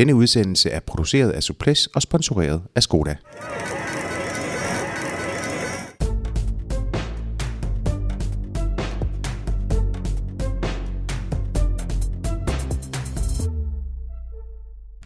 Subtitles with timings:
[0.00, 3.16] Denne udsendelse er produceret af Suples og sponsoreret af Skoda.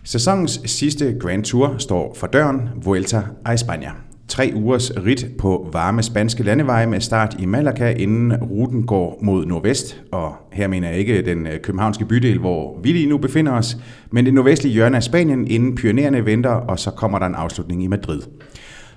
[0.05, 4.14] Sæsonens sidste Grand Tour står for døren, Vuelta a España.
[4.35, 9.47] Tre ugers rit på varme spanske landeveje med start i Malaga, inden ruten går mod
[9.47, 10.03] nordvest.
[10.13, 13.77] Og her mener jeg ikke den øh, københavnske bydel, hvor vi lige nu befinder os,
[14.11, 17.85] men det nordvestlige hjørne af Spanien, inden Pyreneerne venter, og så kommer der en afslutning
[17.85, 18.21] i Madrid.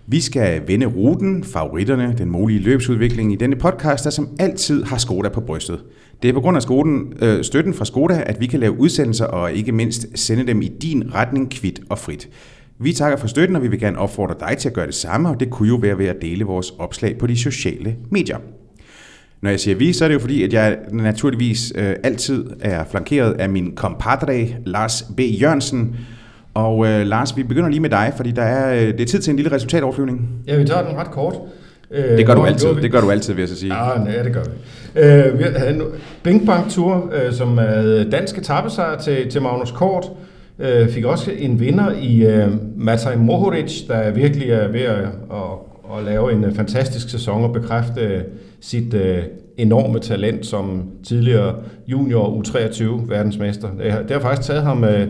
[0.08, 4.98] Vi skal vende ruten, favoritterne, den mulige løbsudvikling i denne podcast, der som altid har
[4.98, 5.80] Skoda på brystet.
[6.22, 9.26] Det er på grund af Skoden, øh, støtten fra Skoda, at vi kan lave udsendelser
[9.26, 12.30] og ikke mindst sende dem i din retning kvidt og frit.
[12.80, 15.30] Vi takker for støtten, og vi vil gerne opfordre dig til at gøre det samme,
[15.30, 18.38] og det kunne jo være ved at dele vores opslag på de sociale medier.
[19.41, 22.84] Når jeg siger vi, så er det jo fordi, at jeg naturligvis øh, altid er
[22.91, 25.20] flankeret af min compadre, Lars B.
[25.20, 25.95] Jørgensen.
[26.54, 29.20] Og øh, Lars, vi begynder lige med dig, fordi der er, øh, det er tid
[29.20, 30.30] til en lille resultatoverflyvning.
[30.48, 31.35] Ja, vi tager den ret kort.
[31.91, 33.76] Det gør du altid, det gør du altid, vil jeg så sige.
[33.76, 35.02] Ja, nej, det gør vi.
[35.02, 35.82] Øh, vi havde en
[36.24, 40.05] Bing Bang Tour, øh, som er dansk etappesejr til, til Magnus Kort.
[40.60, 45.98] Øh, fik også en vinder i øh, Matej Mohoric, der virkelig er ved at, at,
[45.98, 48.22] at lave en øh, fantastisk sæson og bekræfte øh,
[48.62, 49.24] sit øh,
[49.58, 51.55] enorme talent som tidligere
[51.88, 53.70] junior U23 verdensmester.
[53.84, 55.08] Det har, det har faktisk taget ham øh,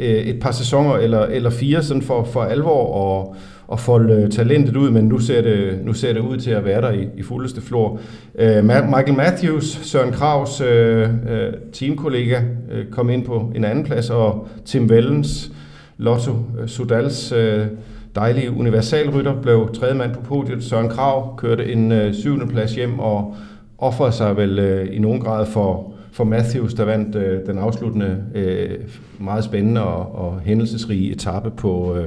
[0.00, 3.36] øh, et par sæsoner eller, eller fire sådan for, for alvor og
[3.72, 6.64] at folde øh, talentet ud, men nu ser det, nu ser det ud til at
[6.64, 8.00] være der i, i fuldeste flor.
[8.34, 13.84] Uh, Michael Matthews, Søren Kravs uh, øh, uh, teamkollega, uh, kom ind på en anden
[13.84, 15.52] plads, og Tim Vellens,
[15.98, 17.66] Lotto uh, Sudals uh,
[18.14, 20.64] dejlige universalrytter, blev tredje mand på podiet.
[20.64, 23.36] Søren Krav kørte en uh, syvende plads hjem og
[23.78, 28.24] offrede sig vel uh, i nogen grad for, for Matthews, der vandt øh, den afsluttende
[28.34, 28.70] øh,
[29.18, 32.06] meget spændende og, og hændelsesrige etape på, øh,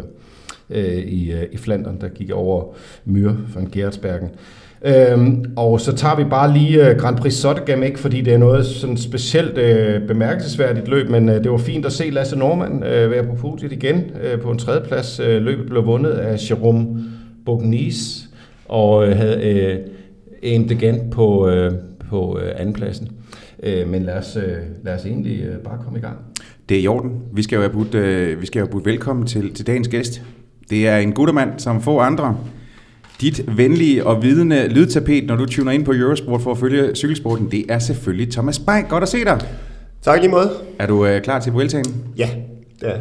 [0.70, 2.64] øh, i, øh, i Flandern, der gik over
[3.06, 4.30] Myr van Gerardsbergen.
[4.86, 8.38] Øhm, og så tager vi bare lige øh, Grand Prix Sottegam, ikke fordi det er
[8.38, 12.84] noget sådan specielt øh, bemærkelsesværdigt løb, men øh, det var fint at se Lasse Norman
[12.84, 15.20] øh, være på podiet igen øh, på en tredjeplads.
[15.20, 17.04] Øh, løbet blev vundet af Jerome
[17.46, 18.30] Bognis
[18.66, 19.80] og øh, havde øh,
[20.44, 21.72] aimed igen på, øh,
[22.10, 23.12] på øh, andenpladsen.
[23.64, 26.18] Øh, men lad os, øh, lad os egentlig øh, bare komme i gang.
[26.70, 27.12] Det er i orden.
[27.34, 30.22] Vi skal jo have budt, øh, vi skal have budt velkommen til, til dagens gæst.
[30.70, 32.38] Det er en guttermand, som få andre.
[33.22, 37.52] Dit venlige og vidende lydtapet, når du tuner ind på Eurosport for at følge cykelsporten,
[37.52, 38.88] det er selvfølgelig Thomas Beik.
[38.90, 39.40] Godt at se dig.
[40.02, 40.52] Tak lige måde.
[40.80, 41.86] Er du øh, klar til Vueltaen?
[42.18, 42.30] Ja,
[42.82, 43.00] det er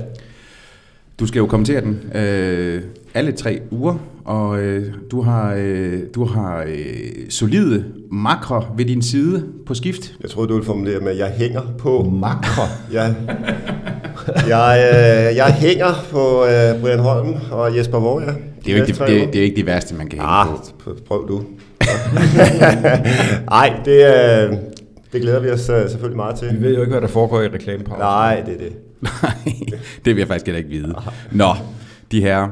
[1.21, 2.83] Du skal jo kommentere den øh,
[3.15, 3.95] alle tre uger,
[4.25, 6.95] og øh, du har, øh, du har øh,
[7.29, 10.15] solide makre ved din side på skift.
[10.23, 12.03] Jeg troede, du ville formulere med, at jeg hænger på...
[12.03, 12.63] Makre?
[12.93, 13.15] Ja.
[14.49, 14.91] Jeg,
[15.31, 18.33] øh, jeg hænger på øh, Brian Holm og Jesper Våger.
[18.65, 20.47] Det er jo ikke det, det, det, er ikke det værste, man kan hænge ah,
[20.85, 20.97] på.
[21.09, 21.43] prøv du.
[23.51, 24.57] Nej, det, øh,
[25.13, 26.49] det glæder vi os øh, selvfølgelig meget til.
[26.61, 28.01] Vi ved jo ikke, hvad der foregår i reklamepausen.
[28.01, 28.73] Nej, det er det.
[29.01, 29.55] Nej,
[30.05, 30.95] det vil jeg faktisk heller ikke vide.
[31.33, 31.55] Nå,
[32.13, 32.49] de her.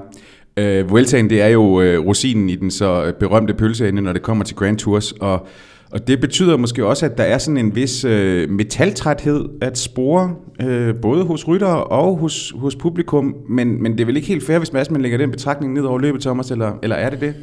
[0.56, 4.44] Øh, Vueltaen, det er jo øh, rosinen i den så berømte pølseende, når det kommer
[4.44, 5.46] til Grand Tours, og,
[5.92, 10.34] og det betyder måske også, at der er sådan en vis øh, metaltræthed at spore,
[10.62, 14.46] øh, både hos ryttere og hos, hos publikum, men, men det er vel ikke helt
[14.46, 17.34] fair, hvis man lægger den betragtning ned over løbet, Thomas, eller, eller er det det?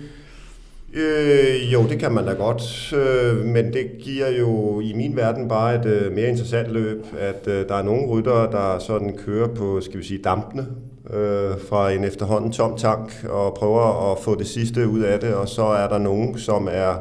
[0.94, 5.48] Øh, jo, det kan man da godt, øh, men det giver jo i min verden
[5.48, 9.48] bare et øh, mere interessant løb, at øh, der er nogle ryttere, der sådan kører
[9.48, 10.66] på, skal vi sige, dampene
[11.14, 15.34] øh, fra en efterhånden tom tank og prøver at få det sidste ud af det,
[15.34, 16.94] og så er der nogen, som er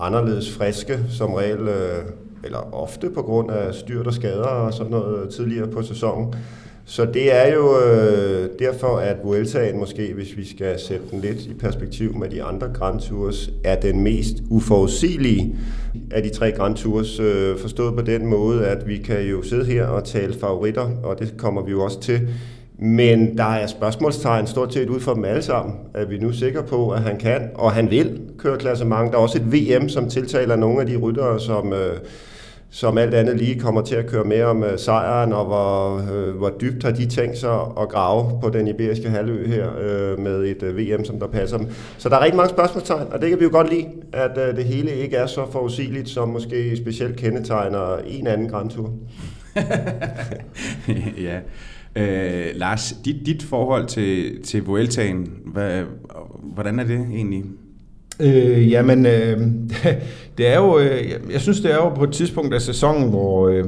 [0.00, 2.04] anderledes friske, som regel, øh,
[2.44, 6.34] eller ofte på grund af styrt og skader og sådan noget tidligere på sæsonen.
[6.84, 11.46] Så det er jo øh, derfor, at Vueltaen måske, hvis vi skal sætte den lidt
[11.46, 15.56] i perspektiv med de andre Grand Tours, er den mest uforudsigelige
[16.10, 19.64] af de tre Grand Tours, øh, forstået på den måde, at vi kan jo sidde
[19.64, 22.28] her og tale favoritter, og det kommer vi jo også til.
[22.84, 25.74] Men der er spørgsmålstegn stort set ud for dem alle sammen.
[25.94, 29.12] Er vi nu sikre på, at han kan, og han vil køre klassement.
[29.12, 31.72] Der er også et VM, som tiltaler nogle af de ryttere, som...
[31.72, 31.96] Øh,
[32.74, 36.36] som alt andet lige kommer til at køre mere om øh, sejren, og hvor, øh,
[36.36, 40.44] hvor dybt har de tænkt sig at grave på den iberiske halvø her øh, med
[40.44, 41.66] et øh, VM, som der passer dem.
[41.98, 44.56] Så der er rigtig mange spørgsmålstegn, og det kan vi jo godt lide, at øh,
[44.56, 48.90] det hele ikke er så forudsigeligt, som måske specielt kendetegner en anden Grand Tour.
[51.26, 51.38] ja.
[51.96, 55.82] Øh, Lars, dit, dit forhold til, til Vueltaen, hvad,
[56.42, 57.44] hvordan er det egentlig?
[58.20, 59.40] Øh, jamen, øh,
[60.38, 63.48] det er jo, øh, jeg synes, det er jo på et tidspunkt af sæsonen, hvor,
[63.48, 63.64] øh,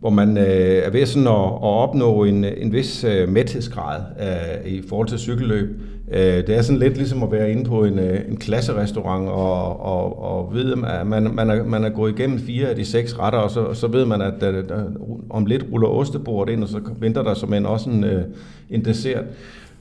[0.00, 0.44] hvor man øh,
[0.84, 5.18] er ved sådan at, at opnå en, en vis øh, mæthedsgrad øh, i forhold til
[5.18, 5.80] cykelløb.
[6.12, 9.80] Øh, det er sådan lidt ligesom at være inde på en, øh, en klasserestaurant og,
[9.80, 13.18] og, og ved, at man, man, er, man er gået igennem fire af de seks
[13.18, 14.84] retter, og så, og så ved man, at der, der,
[15.30, 18.22] om lidt ruller ostebordet ind, og så venter der som en også en, øh,
[18.70, 19.24] en dessert.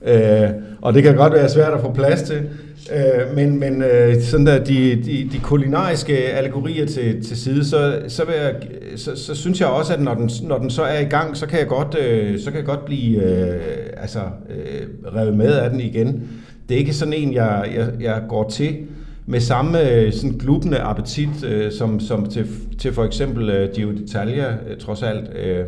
[0.05, 0.49] Øh,
[0.81, 2.49] og det kan godt være svært at få plads til,
[2.95, 8.01] øh, men, men øh, sådan der, de, de, de kulinariske allegorier til, til side, så,
[8.07, 8.55] så, vil jeg,
[8.95, 11.45] så, så synes jeg også, at når den, når den så er i gang, så
[11.47, 13.61] kan jeg godt, øh, så kan jeg godt blive øh,
[13.97, 16.29] altså, øh, revet med af den igen.
[16.69, 18.77] Det er ikke sådan en, jeg, jeg, jeg går til
[19.25, 22.47] med samme øh, sådan glubende appetit, øh, som, som til,
[22.79, 25.29] til for eksempel øh, Gio d'Italia, øh, trods alt.
[25.35, 25.65] Øh,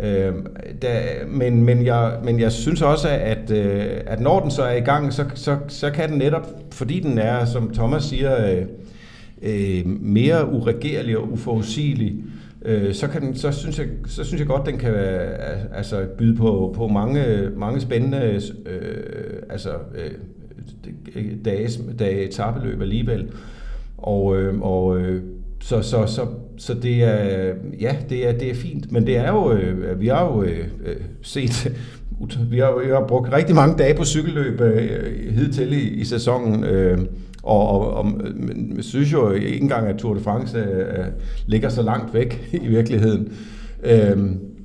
[0.00, 0.34] Øh,
[0.82, 4.76] da, men, men, jeg, men jeg synes også, at, øh, at når den så er
[4.76, 8.62] i gang, så, så, så kan den netop, fordi den er, som Thomas siger, øh,
[9.42, 12.16] øh, mere uregerlig og uforudsigelig,
[12.64, 14.94] øh, så, kan den, så, synes jeg, så synes jeg godt, den kan
[15.74, 20.10] altså, byde på, på mange, mange spændende øh, altså, øh,
[21.44, 21.68] dage,
[21.98, 23.30] dage etabeløb alligevel.
[23.98, 25.22] Og, øh, og øh,
[25.60, 26.26] så, så, så,
[26.58, 30.06] så det er, ja, det er, det er fint, men det er jo, øh, vi
[30.06, 31.72] har jo øh, øh set,
[32.50, 36.64] vi har, vi har brugt rigtig mange dage på cykelløb øh, hidtil i, i sæsonen,
[36.64, 36.98] øh,
[37.42, 41.06] og, og, og men, synes jo ikke engang, at Tour de France øh, øh
[41.46, 43.32] ligger så langt væk i virkeligheden.
[43.84, 44.18] Øh,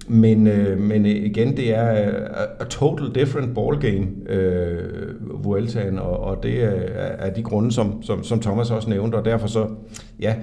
[0.07, 2.27] men, øh, men igen, det er øh,
[2.59, 8.23] a, total different ballgame, øh, Vueltaen, og, og det er, er de grunde, som, som,
[8.23, 9.67] som Thomas også nævnte, og derfor så,
[10.19, 10.35] ja,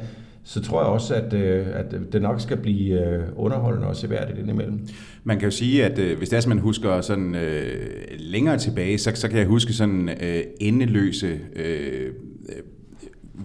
[0.49, 4.39] så tror jeg også, at, øh, at det nok skal blive øh, underholdende og seværdigt
[4.39, 4.81] indimellem.
[5.25, 8.99] Man kan jo sige, at øh, hvis det er, man husker sådan øh, længere tilbage,
[8.99, 12.13] så, så kan jeg huske sådan øh, endeløse øh,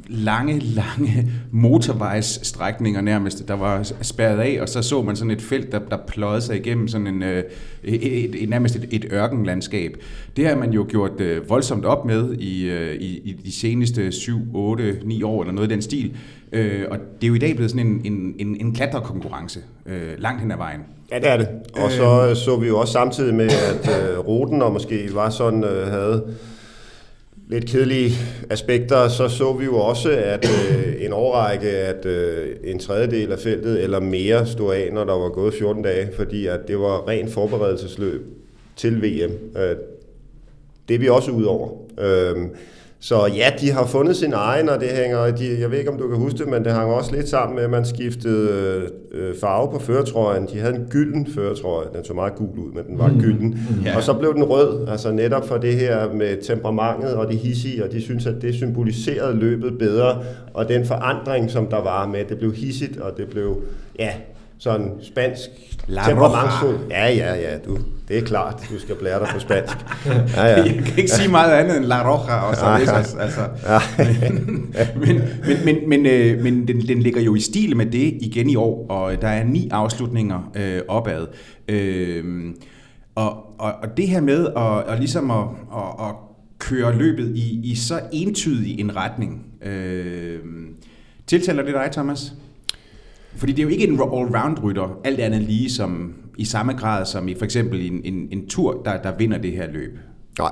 [0.07, 5.71] lange, lange motorvejsstrækninger nærmest, der var spærret af, og så så man sådan et felt,
[5.71, 7.45] der, der pløjede sig igennem sådan en, et,
[7.83, 9.97] et, et, nærmest et, et ørkenlandskab.
[10.37, 14.99] Det har man jo gjort voldsomt op med i, i, i de seneste 7, 8,
[15.03, 16.15] 9 år, eller noget i den stil.
[16.53, 20.11] Øh, og det er jo i dag blevet sådan en, en, en, en klatrekonkurrence øh,
[20.17, 20.81] langt hen ad vejen.
[21.11, 21.47] Ja, det er det.
[21.73, 25.29] Og så øh, så vi jo også samtidig med, at øh, ruten og måske var
[25.29, 26.23] sådan, øh, havde
[27.47, 28.11] lidt kedelige
[28.49, 33.39] aspekter, så så vi jo også, at øh, en årrække, at øh, en tredjedel af
[33.39, 37.07] feltet eller mere stod af, når der var gået 14 dage, fordi at det var
[37.07, 38.25] ren forberedelsesløb
[38.75, 39.31] til VM.
[39.57, 39.75] Øh,
[40.87, 41.69] det er vi også ud over.
[41.99, 42.35] Øh,
[43.03, 45.97] så ja, de har fundet sin egen, og det hænger, de, jeg ved ikke om
[45.97, 49.35] du kan huske det, men det hang også lidt sammen med, at man skiftede øh,
[49.41, 50.47] farve på føretrøjen.
[50.53, 53.19] De havde en gylden føretrøje, den så meget gul ud, men den var mm.
[53.19, 53.59] gylden.
[53.85, 53.95] Ja.
[53.95, 57.83] Og så blev den rød, altså netop for det her med temperamentet og det hissige,
[57.83, 60.23] og de synes, at det symboliserede løbet bedre,
[60.53, 63.61] og den forandring, som der var med, det blev hissigt, og det blev,
[63.99, 64.13] ja,
[64.63, 65.49] sådan spansk
[66.05, 66.77] temperamentsfuld.
[66.89, 67.77] Ja, ja, ja, du,
[68.07, 69.77] det er klart, du skal blære dig på spansk.
[70.35, 70.63] Ja, ja.
[70.63, 72.97] Jeg kan ikke sige meget andet end La Roja og så ja.
[73.23, 73.41] altså.
[73.67, 73.79] Ja.
[74.99, 78.49] men, men, men, men, øh, men den, den ligger jo i stil med det igen
[78.49, 81.27] i år, og der er ni afslutninger øh, opad.
[81.67, 82.53] Øh,
[83.15, 86.15] og, og, og det her med at, at ligesom at, at, at
[86.59, 90.39] køre løbet i, i så entydig en retning, øh,
[91.27, 92.33] tiltaler det dig, Thomas?
[93.37, 97.27] Fordi det er jo ikke en all-round-rytter, alt andet lige som i samme grad som
[97.27, 99.97] i for eksempel en, en, en tur, der, der vinder det her løb.
[100.39, 100.51] Nej,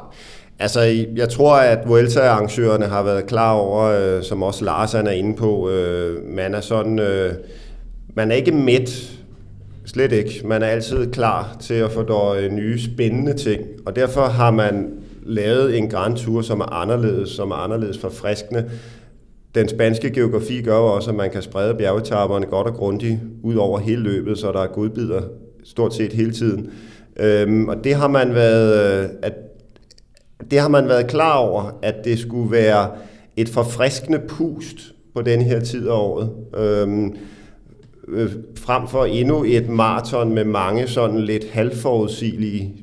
[0.59, 0.81] altså
[1.15, 5.69] jeg tror, at Vuelta-arrangørerne har været klar over, øh, som også Lars er inde på,
[5.69, 7.33] øh, man er sådan, øh,
[8.15, 9.19] man er ikke midt,
[9.85, 10.41] slet ikke.
[10.45, 14.89] Man er altid klar til at få øh, nye spændende ting, og derfor har man
[15.23, 18.69] lavet en Grand Tour, som er anderledes, som er anderledes forfriskende,
[19.55, 23.79] den spanske geografi gør også, at man kan sprede bjergetapperne godt og grundigt ud over
[23.79, 25.21] hele løbet, så der er godbider
[25.63, 26.69] stort set hele tiden.
[27.19, 29.33] Øhm, og det har man været, øh, at,
[30.51, 32.91] det har man været klar over, at det skulle være
[33.37, 36.29] et forfriskende pust på den her tid af året.
[36.57, 37.15] Øhm,
[38.07, 42.75] øh, frem for endnu et maraton med mange sådan lidt halvforudsigelige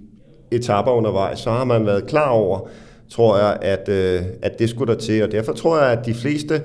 [0.50, 2.68] etapper undervejs, så har man været klar over,
[3.10, 5.22] tror jeg, at, øh, at det skulle der til.
[5.22, 6.62] Og derfor tror jeg, at de fleste...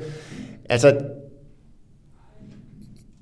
[0.69, 0.97] Altså,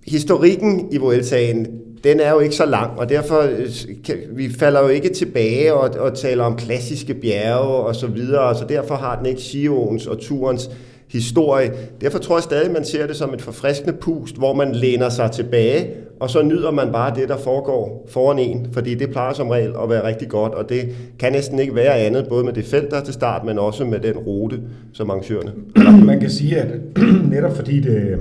[0.08, 1.68] historikken i Vueltaen,
[2.04, 3.70] den er jo ikke så lang, og derfor øh,
[4.06, 8.56] kan, vi falder jo ikke tilbage og, og taler om klassiske bjerge og så videre,
[8.56, 10.70] så derfor har den ikke Sion's og turens
[11.10, 11.72] historie.
[12.02, 15.32] Derfor tror jeg stadig, man ser det som et forfriskende pust, hvor man læner sig
[15.32, 15.88] tilbage,
[16.22, 19.74] og så nyder man bare det, der foregår foran en, fordi det plejer som regel
[19.84, 20.82] at være rigtig godt, og det
[21.20, 23.86] kan næsten ikke være andet, både med det felt, der er til start, men også
[23.86, 24.62] med den rute,
[24.94, 25.52] som arrangørerne.
[26.06, 26.80] Man kan sige, at
[27.32, 28.20] netop fordi det,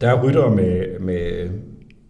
[0.00, 1.48] der er rytter med, med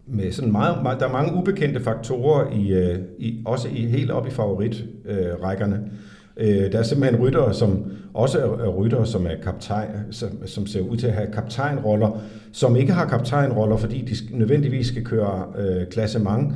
[0.09, 4.11] med sådan meget, meget, der er mange ubekendte faktorer, i, øh, i, også i, helt
[4.11, 5.75] op i favoritrækkerne.
[5.75, 5.91] Øh,
[6.39, 10.81] Øh, der er simpelthen ryttere, som også er ryttere, som er kaptajn, som, som ser
[10.81, 15.87] ud til at have kaptajnroller, som ikke har kaptajnroller, fordi de nødvendigvis skal køre øh,
[15.87, 16.53] klassement,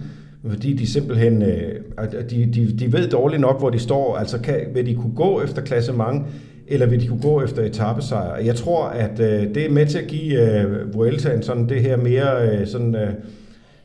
[0.49, 1.75] fordi de simpelthen øh,
[2.29, 4.15] de, de, de ved dårligt nok, hvor de står.
[4.15, 6.25] Altså kan, vil de kunne gå efter klassement,
[6.67, 8.43] eller vil de kunne gå efter etappesejr?
[8.43, 11.97] Jeg tror, at øh, det er med til at give øh, Vueltaen sådan det her
[11.97, 13.09] mere øh, sådan, øh,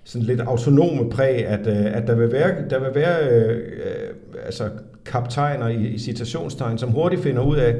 [0.06, 4.44] sådan lidt autonome præg, at, øh, at der vil være, der vil være øh, øh,
[4.46, 4.64] altså
[5.06, 7.74] kaptajner i, i citationstegn, som hurtigt finder ud af,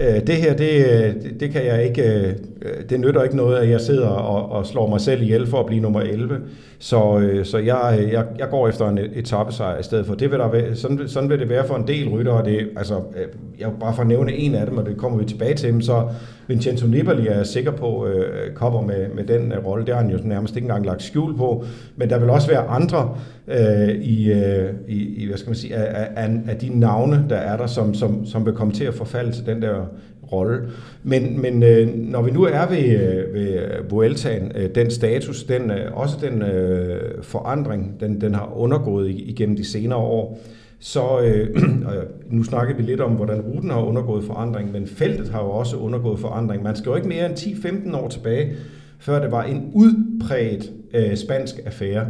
[0.00, 3.36] øh, det her, det, øh, det, det kan jeg ikke, øh, øh, det nytter ikke
[3.36, 6.40] noget, at jeg sidder og, og slår mig selv ihjel for at blive nummer 11.
[6.78, 10.14] Så, øh, så jeg, øh, jeg, jeg går efter en etappesejr i stedet for.
[10.14, 12.44] Det vil der være, sådan, sådan vil det være for en del ryttere.
[12.44, 13.26] Det, altså, øh,
[13.58, 16.08] jeg bare for at nævne en af dem, og det kommer vi tilbage til så
[16.48, 19.86] Vincenzo Nibali er sikker på øh, kommer med, med den øh, rolle.
[19.86, 21.64] Det har han jo nærmest ikke engang lagt skjul på.
[21.96, 23.16] Men der vil også være andre
[23.48, 27.36] øh, i, øh, i, i, hvad skal man sige, af, af, af de navne, der
[27.36, 29.86] er der, som, som, som vil komme til at forfalde til den der
[30.32, 30.68] rolle.
[31.02, 35.44] Men, men øh, når vi nu er ved, øh, ved øh, Vueltaen, øh, den status,
[35.44, 40.38] den, øh, også den øh, forandring, den, den har undergået igennem de senere år,
[40.78, 41.62] så øh,
[42.36, 45.76] nu snakker vi lidt om, hvordan ruten har undergået forandring, men feltet har jo også
[45.76, 46.62] undergået forandring.
[46.62, 48.52] Man skal jo ikke mere end 10-15 år tilbage,
[48.98, 52.06] før det var en udpræget øh, spansk affære.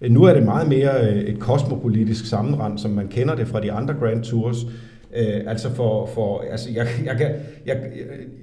[0.00, 3.60] Øh, nu er det meget mere øh, et kosmopolitisk sammenrend, som man kender det fra
[3.60, 4.56] de andre Grand Tours.
[5.16, 7.34] Øh, altså for, for altså jeg, jeg, jeg,
[7.66, 7.92] jeg,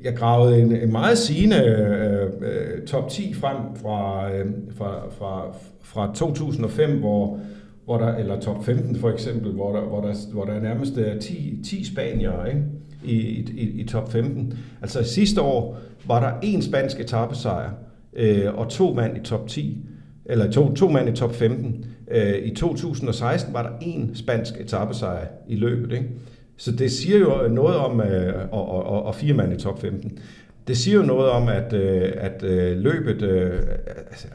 [0.04, 4.46] jeg gravede en, en meget sigende øh, øh, top 10 frem fra, øh,
[4.78, 7.40] fra, fra, fra 2005, hvor,
[7.86, 11.08] hvor der, eller top 15 for eksempel, hvor der, hvor der, hvor der nærmest øh,
[11.08, 12.62] er 10, 10 spanier ikke?
[13.04, 13.16] I,
[13.58, 14.58] i, i top 15.
[14.82, 15.78] Altså sidste år
[16.08, 17.70] var der en spansk etappesejr
[18.16, 19.86] øh, og to mand i top 10,
[20.26, 21.86] eller to, to mand i top 15.
[22.12, 25.92] Øh, I 2016 var der en spansk etappesejr i løbet.
[25.92, 26.10] Ikke?
[26.58, 30.20] Så det siger jo noget om, øh, og, og, og fire mand i top 15.
[30.68, 33.52] Det siger jo noget om, at, øh, at øh, løbet, øh,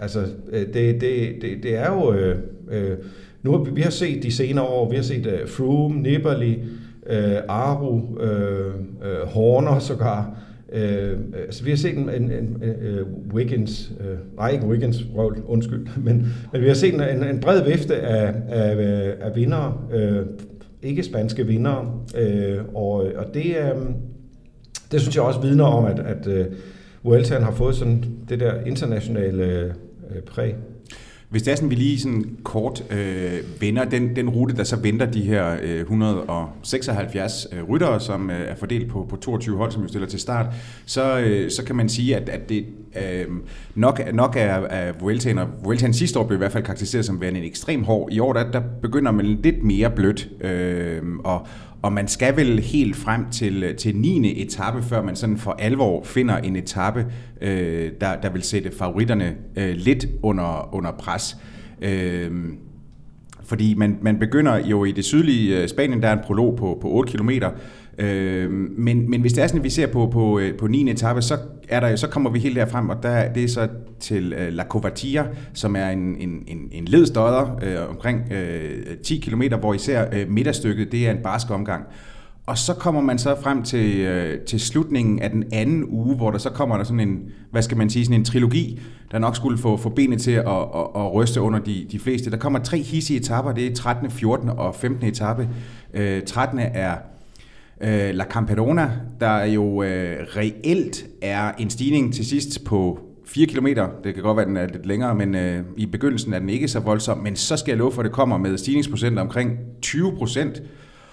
[0.01, 0.21] altså
[0.53, 1.03] øh, det, det,
[1.43, 2.13] det, det er jo,
[2.71, 2.97] øh,
[3.43, 6.59] nu har vi har set de senere år, vi har set Froome, Nibali,
[7.49, 8.01] Aru,
[9.27, 10.39] Horner sågar,
[10.73, 15.43] Øh, altså vi har set en, en, en, en Wiggins, øh, nej ikke Wiggins, røvl,
[15.47, 20.27] undskyld, men, men vi har set en, en bred vifte af, af, af vindere, øh,
[20.83, 23.77] ikke spanske vinder, øh, og, og det, øh,
[24.93, 26.47] det synes jeg også vidner om, at, at øh,
[27.03, 29.75] Vueltaen har fået sådan det der internationale
[30.11, 30.55] øh, præg.
[31.29, 34.77] Hvis det er sådan, vi lige sådan kort øh, vender den, den rute, der så
[34.77, 39.73] venter de her øh, 176 øh, ryttere, som øh, er fordelt på, på 22 hold,
[39.73, 40.47] som vi stiller til start,
[40.87, 42.65] så, øh, så kan man sige, at, at det
[42.97, 43.27] øh,
[43.75, 47.21] nok, nok er, er Vueltaen, og Vueltaen sidste år blev i hvert fald karakteriseret som
[47.21, 48.13] værende en ekstrem hård.
[48.13, 51.47] I år der, der begynder man lidt mere blødt, øh, og,
[51.83, 54.43] og man skal vel helt frem til, til 9.
[54.43, 57.07] etape, før man sådan for alvor finder en etape,
[57.41, 61.37] øh, der, der vil sætte favoritterne øh, lidt under, under pres.
[61.83, 62.31] Øh,
[63.45, 66.79] fordi man, man begynder jo i det sydlige øh, Spanien, der er en prolog på,
[66.81, 67.31] på 8 km,
[67.99, 70.91] øh, men, men hvis det er sådan, at vi ser på, på, øh, på 9.
[70.91, 71.39] etape, så,
[71.69, 73.69] er der, så kommer vi helt derfrem, og der, det er så
[74.01, 79.19] til øh, La Covatia, som er en, en, en, en ledstodder øh, omkring øh, 10
[79.19, 81.85] km, hvor især øh, midterstykket, det er en barsk omgang.
[82.47, 86.31] Og så kommer man så frem til, øh, til slutningen af den anden uge, hvor
[86.31, 87.19] der så kommer der sådan en,
[87.51, 90.47] hvad skal man sige, sådan en trilogi, der nok skulle få, få benet til at,
[90.49, 92.31] at, at ryste under de, de fleste.
[92.31, 94.49] Der kommer tre hissige etapper, det er 13., 14.
[94.49, 95.09] og 15.
[95.09, 95.49] etape.
[95.95, 96.59] Øh, 13.
[96.59, 96.95] er
[97.81, 103.67] øh, La Camperona, der jo øh, reelt er en stigning til sidst på 4 km.
[104.05, 106.49] Det kan godt være, at den er lidt længere, men øh, i begyndelsen er den
[106.49, 107.19] ikke så voldsom.
[107.19, 110.63] Men så skal jeg love for, at det kommer med stigningsprocent omkring 20 procent.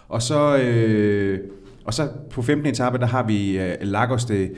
[0.10, 1.39] Og så, øh,
[1.86, 2.65] og så på 15.
[2.65, 4.50] etape, der har vi øh, Lagos de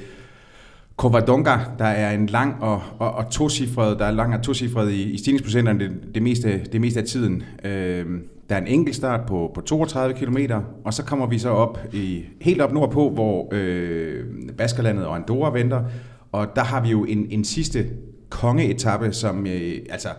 [0.98, 5.04] Covadonga, der er en lang og, og, og tocifret, der er lang og tocifret i,
[5.04, 7.44] i stigningsprocenterne det, det, meste, det meste af tiden.
[7.64, 8.06] Øh,
[8.50, 10.38] der er en enkelt start på, på 32 km,
[10.86, 14.26] og så kommer vi så op i, helt op nordpå, hvor øh,
[14.58, 15.84] Baskerlandet og Andorra venter,
[16.32, 17.86] og der har vi jo en, en sidste
[18.30, 20.10] kongeetappe, som øh, altså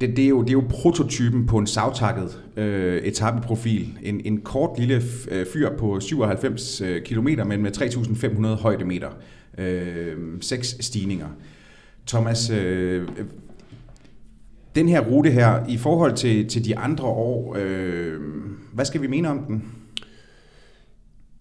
[0.00, 3.98] det, det, er jo, det er jo prototypen på en savtakket øh, etappeprofil.
[4.02, 9.08] En, en kort lille øh, fyr på 97 øh, km, men med 3.500 højdemeter.
[9.58, 11.28] Øh, seks stigninger.
[12.06, 13.08] Thomas, øh,
[14.74, 18.14] den her rute her, i forhold til, til de andre år, øh,
[18.72, 19.64] hvad skal vi mene om den?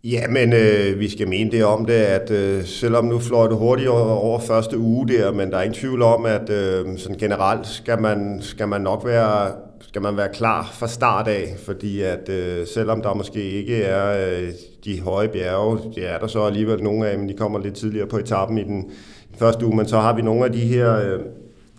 [0.04, 3.58] Ja, men øh, vi skal mene det om det, at øh, selvom nu fløj det
[3.58, 7.68] hurtigt over første uge der, men der er ingen tvivl om, at øh, sådan generelt
[7.68, 12.30] skal man, skal man nok være skal man være klar fra start af, fordi at
[12.30, 14.50] øh, selvom der måske ikke er øh,
[14.86, 18.08] de høje bjerge, det er der så alligevel nogle af, men de kommer lidt tidligere
[18.08, 18.92] på etappen i den
[19.38, 21.20] første uge, men så har vi nogle af de her øh,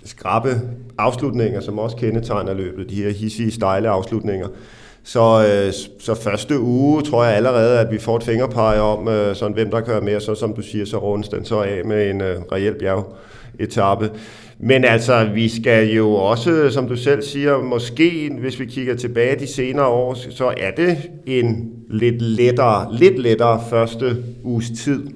[0.09, 0.61] skrappe
[0.99, 4.49] afslutninger, som også kendetegner løbet, de her hissige, stejle afslutninger.
[5.03, 9.37] Så, øh, så første uge tror jeg allerede, at vi får et fingerpege om, øh,
[9.37, 12.11] sådan, hvem der kører med, så som du siger, så rundes den så af med
[12.11, 14.11] en øh, reel bjergetappe.
[14.59, 19.41] Men altså, vi skal jo også, som du selv siger, måske, hvis vi kigger tilbage
[19.41, 25.07] de senere år, så er det en lidt lettere, lidt lettere første uges tid,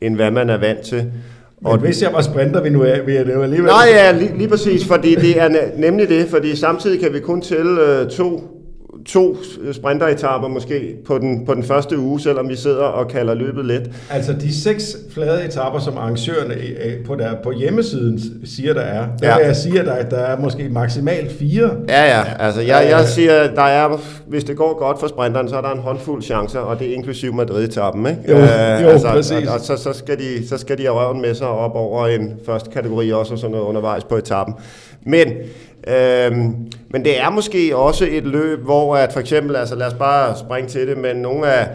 [0.00, 1.12] end hvad man er vant til.
[1.62, 3.70] Men og hvis jeg var sprinter, vi nu er, vil jeg det alligevel...
[3.70, 7.40] Nej, ja, lige, lige præcis, fordi det er nemlig det, fordi samtidig kan vi kun
[7.40, 8.57] tælle øh, to
[9.08, 9.36] to
[9.72, 13.90] sprinteretapper måske på den, på den første uge, selvom vi sidder og kalder løbet let.
[14.10, 19.06] Altså de seks flade etapper, som arrangørerne øh, på, der, på hjemmesiden siger, der er,
[19.20, 19.46] der ja.
[19.46, 21.70] jeg siger, der, der er måske maksimalt fire.
[21.88, 22.24] Ja, ja.
[22.38, 25.70] Altså jeg, jeg siger, der er, hvis det går godt for sprinteren, så er der
[25.70, 28.06] en håndfuld chancer, og det er inklusiv Madrid-etappen.
[28.06, 28.20] Ikke?
[28.28, 28.42] Jo, uh,
[28.82, 29.48] jo altså, præcis.
[29.48, 32.06] Og, og så, så, skal de, så skal de have røven med sig op over
[32.06, 34.54] en første kategori også, og sådan noget undervejs på etappen.
[35.06, 35.28] Men
[35.88, 36.54] Øhm,
[36.90, 40.36] men det er måske også et løb, hvor at for eksempel, altså lad os bare
[40.38, 41.68] springe til det, men nogle af,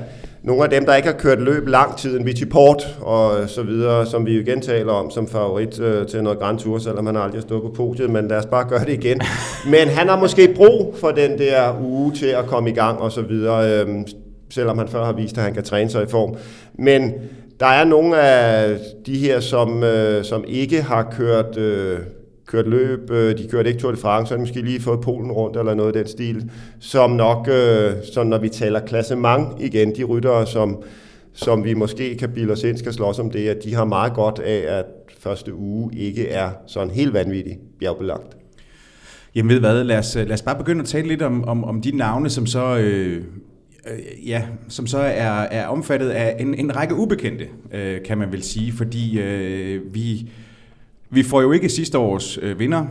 [0.43, 3.63] nogle af dem, der ikke har kørt løb lang tid, en Vichy Port og så
[3.63, 7.05] videre, som vi jo igen taler om som favorit øh, til noget Grand Tour, selvom
[7.05, 9.22] han aldrig har stået på podiet, men lad os bare gøre det igen.
[9.74, 13.12] Men han har måske brug for den der uge til at komme i gang og
[13.12, 13.88] så videre, øh,
[14.50, 16.36] selvom han før har vist, at han kan træne sig i form.
[16.74, 17.12] Men
[17.60, 21.58] der er nogle af de her, som, øh, som ikke har kørt...
[21.58, 22.00] Øh,
[22.54, 25.02] kørt løb, øh, de kørte ikke Tour de France, så har de måske lige fået
[25.02, 29.48] Polen rundt eller noget i den stil, som nok, øh, så når vi taler klassement
[29.60, 30.84] igen, de ryttere, som,
[31.34, 34.14] som vi måske kan bilde os ind, skal slås om det, at de har meget
[34.14, 34.86] godt af, at
[35.20, 38.38] første uge ikke er sådan helt vanvittigt bjergbelagt.
[39.36, 41.64] Jamen ved hvad, lad os, øh, lad os bare begynde at tale lidt om, om,
[41.64, 43.24] om de navne, som så, øh,
[43.88, 48.32] øh, ja, som så er, er omfattet af en, en række ubekendte, øh, kan man
[48.32, 50.30] vel sige, fordi øh, vi
[51.13, 52.86] vi får jo ikke sidste års øh, vinder,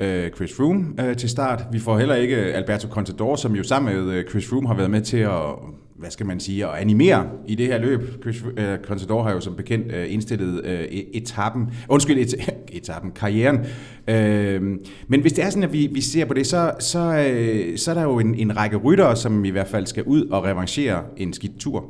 [0.00, 1.64] øh, Chris Froome, øh, til start.
[1.72, 4.90] Vi får heller ikke Alberto Contador, som jo sammen med øh, Chris Froome har været
[4.90, 5.40] med til at
[5.98, 8.22] hvad skal man sige, at animere i det her løb.
[8.22, 12.34] Chris øh, Contador har jo som bekendt øh, indstillet øh, e- etappen, undskyld, et,
[12.82, 13.58] etappen, karrieren.
[14.08, 14.62] Øh,
[15.08, 17.90] men hvis det er sådan, at vi, vi ser på det, så, så, øh, så
[17.90, 21.02] er der jo en, en række ryttere, som i hvert fald skal ud og revanchere
[21.16, 21.84] en skidt tur.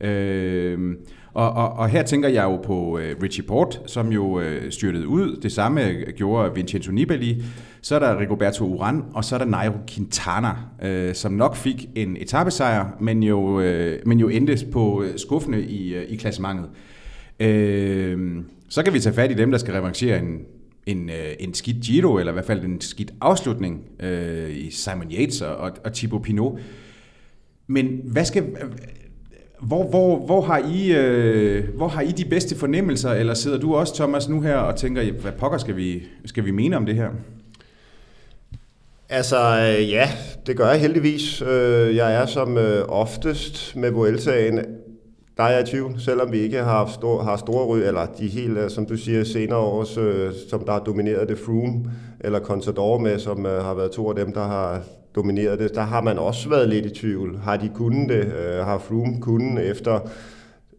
[0.00, 0.94] Øh,
[1.34, 5.08] og, og, og her tænker jeg jo på øh, Richie Port, som jo øh, styrtede
[5.08, 5.36] ud.
[5.42, 7.42] Det samme øh, gjorde Vincenzo Nibali.
[7.82, 11.88] Så er der Rigoberto Uran, og så er der Nairo Quintana, øh, som nok fik
[11.94, 16.68] en etappesejr, men jo, øh, men jo endte på øh, skuffende i, øh, i klassementet.
[17.40, 20.38] Øh, så kan vi tage fat i dem, der skal revanchere en,
[20.86, 25.12] en, øh, en skidt Giro, eller i hvert fald en skidt afslutning øh, i Simon
[25.12, 26.58] Yates og, og Thibaut Pinot.
[27.66, 28.44] Men hvad skal,
[29.62, 33.74] hvor, hvor, hvor, har I, øh, hvor har I de bedste fornemmelser, eller sidder du
[33.74, 36.94] også, Thomas, nu her og tænker, hvad pokker skal vi, skal vi mene om det
[36.94, 37.08] her?
[39.08, 40.08] Altså, øh, ja,
[40.46, 41.42] det gør jeg heldigvis.
[41.42, 44.58] Øh, jeg er som øh, oftest med Vueltaen,
[45.36, 48.06] der er jeg i tvivl, selvom vi ikke har, haft stor, har store ryg, eller
[48.06, 49.84] de helt, som du siger, senere år,
[50.50, 54.32] som der har domineret det Froome eller Contador med, som har været to af dem,
[54.32, 54.82] der har
[55.14, 57.38] domineret det, der har man også været lidt i tvivl.
[57.38, 58.24] Har de kunnet det?
[58.24, 60.02] Øh, har Froome kunnet efter at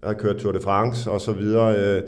[0.03, 1.75] have kørt Tour de France og så videre?
[1.77, 2.01] Øh,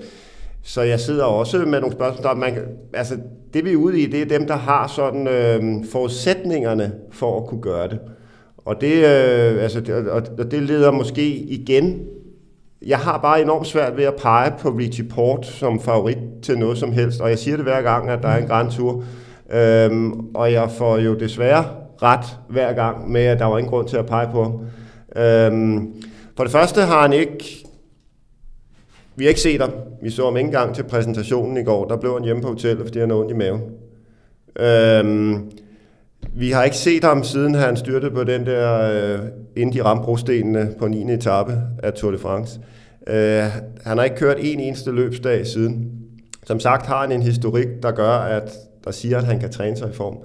[0.64, 2.24] så jeg sidder også med nogle spørgsmål.
[2.24, 2.58] Der man,
[2.94, 3.18] altså,
[3.54, 7.48] det vi er ude i, det er dem, der har sådan øh, forudsætningerne for at
[7.48, 8.00] kunne gøre det.
[8.58, 12.08] Og det, øh, altså, det, og det leder måske igen
[12.88, 16.78] jeg har bare enormt svært ved at pege på Richie Port som favorit til noget
[16.78, 19.04] som helst, og jeg siger det hver gang, at der er en Grand Tour.
[19.54, 21.66] Øhm, og jeg får jo desværre
[22.02, 24.60] ret hver gang med, at der var ingen grund til at pege på ham.
[25.24, 25.94] Øhm,
[26.38, 27.66] for det første har han ikke...
[29.16, 29.72] Vi har ikke set ham.
[30.02, 31.88] Vi så ham ikke engang til præsentationen i går.
[31.88, 33.62] Der blev han hjemme på hotellet, fordi han havde ondt i maven.
[34.60, 35.52] Øhm,
[36.34, 39.20] vi har ikke set ham, siden han styrtede på den der, øh,
[39.56, 41.14] inden de ramte brostenene på 9.
[41.14, 42.60] etape af Tour de France.
[43.08, 43.44] Øh,
[43.86, 45.92] han har ikke kørt en eneste løbsdag siden.
[46.46, 48.52] Som sagt har han en historik, der gør, at
[48.84, 50.18] der siger, at han kan træne sig i form.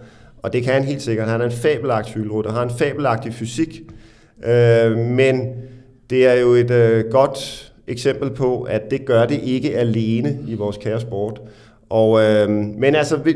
[0.49, 1.29] Og det kan han helt sikkert.
[1.29, 3.81] Han er en fabelagtig cykelrytter, har en fabelagtig fysik.
[4.45, 5.49] Øh, men
[6.11, 10.55] det er jo et øh, godt eksempel på, at det gør det ikke alene i
[10.55, 11.41] vores kære sport.
[11.91, 13.35] Og, øh, men altså,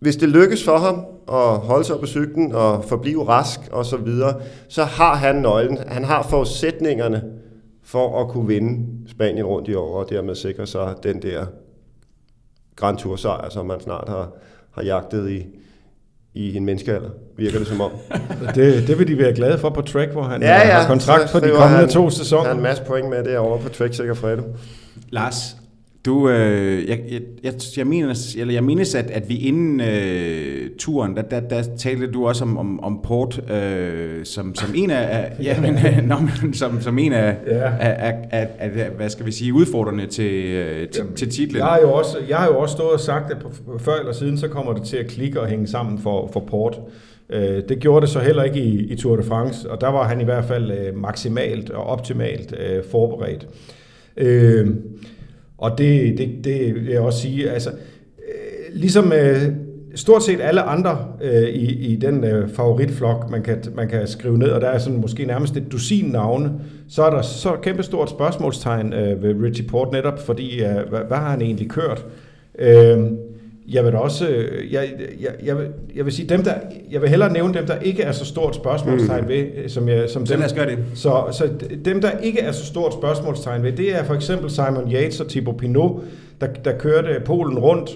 [0.00, 3.96] hvis det lykkes for ham at holde sig på cyklen og forblive rask og så
[3.96, 5.78] videre, så har han nøglen.
[5.86, 7.22] Han har forudsætningerne
[7.82, 11.46] for at kunne vinde Spanien rundt i år, og dermed sikre sig den der
[12.76, 14.32] Grand Tour sejr, som man snart har,
[14.70, 15.46] har jagtet i,
[16.34, 17.90] i en menneskealder, virker det som om.
[18.54, 21.30] det, det vil de være glade for på track, hvor han ja, ja, har kontrakt
[21.30, 22.42] for de kommende han, to sæsoner.
[22.42, 24.42] Han har en masse point med derovre på track, sikkert Fredo.
[25.10, 25.56] Lars,
[26.04, 30.70] du, øh, jeg, jeg, jeg, jeg, mindes, eller jeg mindes, at, at vi inden øh,
[30.78, 34.90] turen, der, der, der talte du også om, om, om Port øh, som, som en
[34.90, 35.74] af, ja, men,
[36.08, 37.72] nå, men, som, som en af, ja.
[37.80, 41.58] af, af, af, af, hvad skal vi sige, udfordrende til, øh, til, Jamen, til titlen.
[41.58, 43.36] Jeg har, jo også, jeg har jo også stået og sagt, at
[43.78, 46.80] før eller siden, så kommer det til at klikke og hænge sammen for, for Port.
[47.30, 50.08] Øh, det gjorde det så heller ikke i, i Tour de France, og der var
[50.08, 53.48] han i hvert fald øh, maksimalt og optimalt øh, forberedt.
[54.16, 54.66] Øh,
[55.58, 59.42] og det, det, det vil jeg også sige, altså, øh, ligesom øh,
[59.94, 64.38] stort set alle andre øh, i, i den øh, favoritflok, man kan, man kan skrive
[64.38, 66.52] ned, og der er sådan måske nærmest et dusin navne,
[66.88, 70.88] så er der så kæmpestort kæmpe stort spørgsmålstegn øh, ved Richie Port netop, fordi øh,
[70.88, 72.06] hvad, hvad har han egentlig kørt?
[72.58, 72.98] Øh,
[73.68, 76.54] jeg vil også, øh, jeg, jeg, jeg, vil, jeg vil sige, dem der,
[76.90, 79.28] jeg vil hellere nævne dem, der ikke er så stort spørgsmålstegn mm.
[79.28, 80.78] ved, øh, som jeg, som dem, gøre det.
[80.94, 81.48] Så, så
[81.84, 85.28] dem, der ikke er så stort spørgsmålstegn ved, det er for eksempel Simon Yates og
[85.28, 86.00] Thibaut Pinot,
[86.40, 87.90] der, der kørte Polen rundt,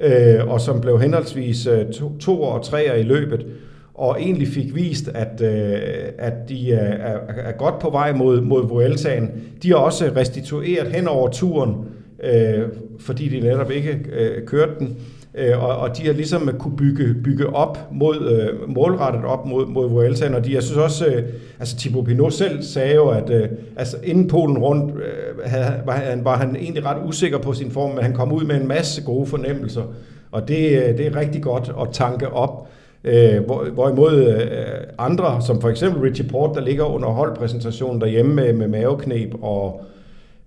[0.00, 3.46] øh, og som blev henholdsvis øh, to, to og tre i løbet,
[3.94, 5.78] og egentlig fik vist, at, øh,
[6.18, 9.30] at de er, er, er godt på vej mod, mod Vueltaen.
[9.62, 11.74] De har også restitueret hen over turen,
[12.22, 14.96] øh, fordi de netop ikke øh, kørte den.
[15.38, 19.66] Øh, og, og de har ligesom kunne bygge, bygge op mod, øh, målrettet op mod,
[19.66, 21.22] mod Vueltaen, og de, jeg synes også, øh,
[21.58, 25.92] altså Thibaut Pinot selv sagde jo, at øh, altså inden Polen rundt øh, havde, var,
[25.92, 28.68] han, var han egentlig ret usikker på sin form, men han kom ud med en
[28.68, 29.82] masse gode fornemmelser,
[30.30, 32.68] og det, øh, det er rigtig godt at tanke op.
[33.04, 34.66] Øh, hvor, hvorimod øh,
[34.98, 39.84] andre, som for eksempel Richie Port, der ligger under holdpræsentationen derhjemme med, med maveknep og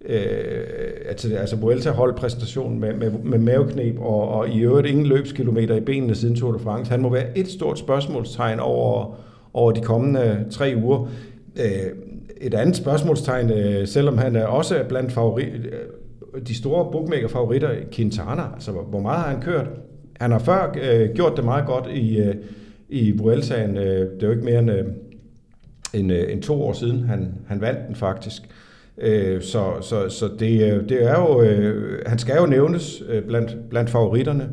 [0.06, 0.64] øh,
[1.06, 5.76] altså, altså Vuelta holdt præsentationen med, med, med maveknep og, og i øvrigt ingen løbskilometer
[5.76, 6.92] i benene siden Tour de France.
[6.92, 9.16] Han må være et stort spørgsmålstegn over,
[9.54, 11.08] over de kommende tre uger.
[11.60, 11.92] Øh,
[12.42, 17.70] et andet spørgsmålstegn, øh, selvom han er også er blandt favorit, øh, de store bookmaker-favoritter,
[17.92, 19.68] Quintana, altså hvor meget har han kørt?
[20.20, 22.36] Han har før øh, gjort det meget godt i, øh,
[22.90, 23.78] i Vueltaen.
[23.78, 24.86] Øh, det er jo ikke mere end, øh,
[25.94, 28.42] end, øh, end to år siden, han, han vandt den faktisk.
[28.42, 28.50] Øh,
[29.02, 33.24] Øh, så så, så det, øh, det er jo, øh, han skal jo nævnes øh,
[33.24, 34.50] blandt, blandt favoritterne.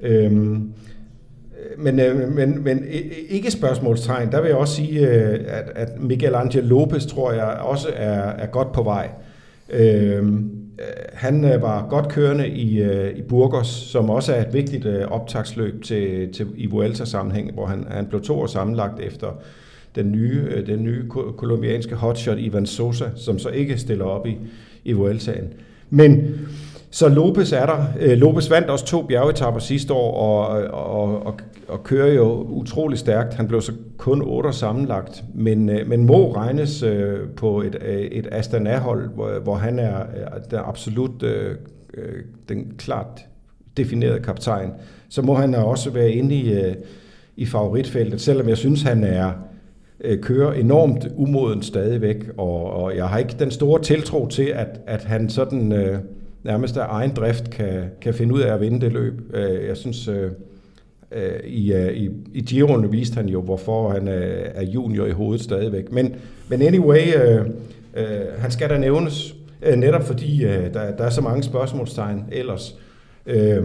[0.00, 0.72] Øhm,
[1.78, 2.84] men, øh, men, men
[3.28, 7.44] ikke spørgsmålstegn, der vil jeg også sige, øh, at, at Miguel Angel Lopez, tror jeg,
[7.44, 9.08] også er, er godt på vej.
[9.70, 10.50] Øhm,
[11.12, 12.82] han var godt kørende i,
[13.16, 18.06] i Burgos, som også er et vigtigt optagsløb til, til, i Vuelta-sammenhæng, hvor han, han
[18.06, 19.28] blev to år sammenlagt efter
[19.94, 24.36] den nye, øh, den nye kolumbianske hotshot Ivan Sosa, som så ikke stiller op i,
[24.84, 25.52] i Vueltaen.
[25.90, 26.34] Men
[26.90, 27.84] så Lopez er der.
[28.00, 31.34] Øh, Lopez vandt også to bjergetapper sidste år, og, og, og,
[31.68, 33.34] og kører jo utrolig stærkt.
[33.34, 36.84] Han blev så kun otte sammenlagt, men, øh, men må regnes
[37.36, 37.76] på et,
[38.10, 39.98] et Astana-hold, hvor, hvor han er
[40.50, 41.24] den absolut
[42.48, 43.26] den klart
[43.76, 44.70] definerede kaptajn.
[45.08, 46.74] Så må han også være inde i,
[47.36, 49.32] i favoritfeltet, selvom jeg synes, han er
[50.00, 54.80] øh, kører enormt umoden stadigvæk, og, og jeg har ikke den store tiltro til, at,
[54.86, 55.98] at han sådan øh,
[56.44, 59.34] nærmest af egen drift kan, kan finde ud af at vinde det løb.
[59.34, 60.30] Øh, jeg synes, øh,
[61.12, 64.22] øh i, øh, i, i Giroen viste han jo, hvorfor han er,
[64.54, 65.92] er junior i hovedet stadigvæk.
[65.92, 66.14] Men,
[66.48, 67.46] men anyway, øh,
[67.96, 68.06] øh,
[68.38, 72.78] han skal da nævnes, øh, netop fordi øh, der, der er så mange spørgsmålstegn ellers.
[73.26, 73.64] Øh,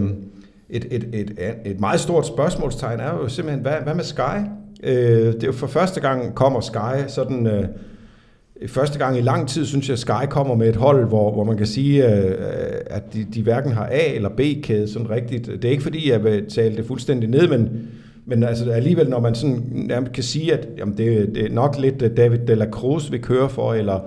[0.70, 1.32] et, et, et,
[1.64, 4.59] et meget stort spørgsmålstegn er jo simpelthen, hvad, hvad med Sky?
[4.82, 7.46] Øh, det er for første gang kommer Sky sådan...
[7.46, 7.64] Øh,
[8.66, 11.56] første gang i lang tid, synes jeg, Sky kommer med et hold, hvor, hvor man
[11.56, 12.36] kan sige, øh, øh,
[12.86, 15.46] at de, de hverken har A- eller B-kæde sådan rigtigt.
[15.46, 17.88] Det er ikke fordi, jeg vil tale det fuldstændig ned, men,
[18.26, 21.78] men altså alligevel, når man sådan nærmest kan sige, at jamen, det, det er nok
[21.78, 24.00] lidt øh, David de la Cruz vi kører for, eller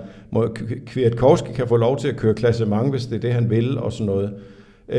[0.86, 3.92] Kwiatkowski kan få lov til at køre klassement, hvis det er det, han vil, og
[3.92, 4.24] sådan noget.
[4.24, 4.53] Øh,
[4.88, 4.98] Øh,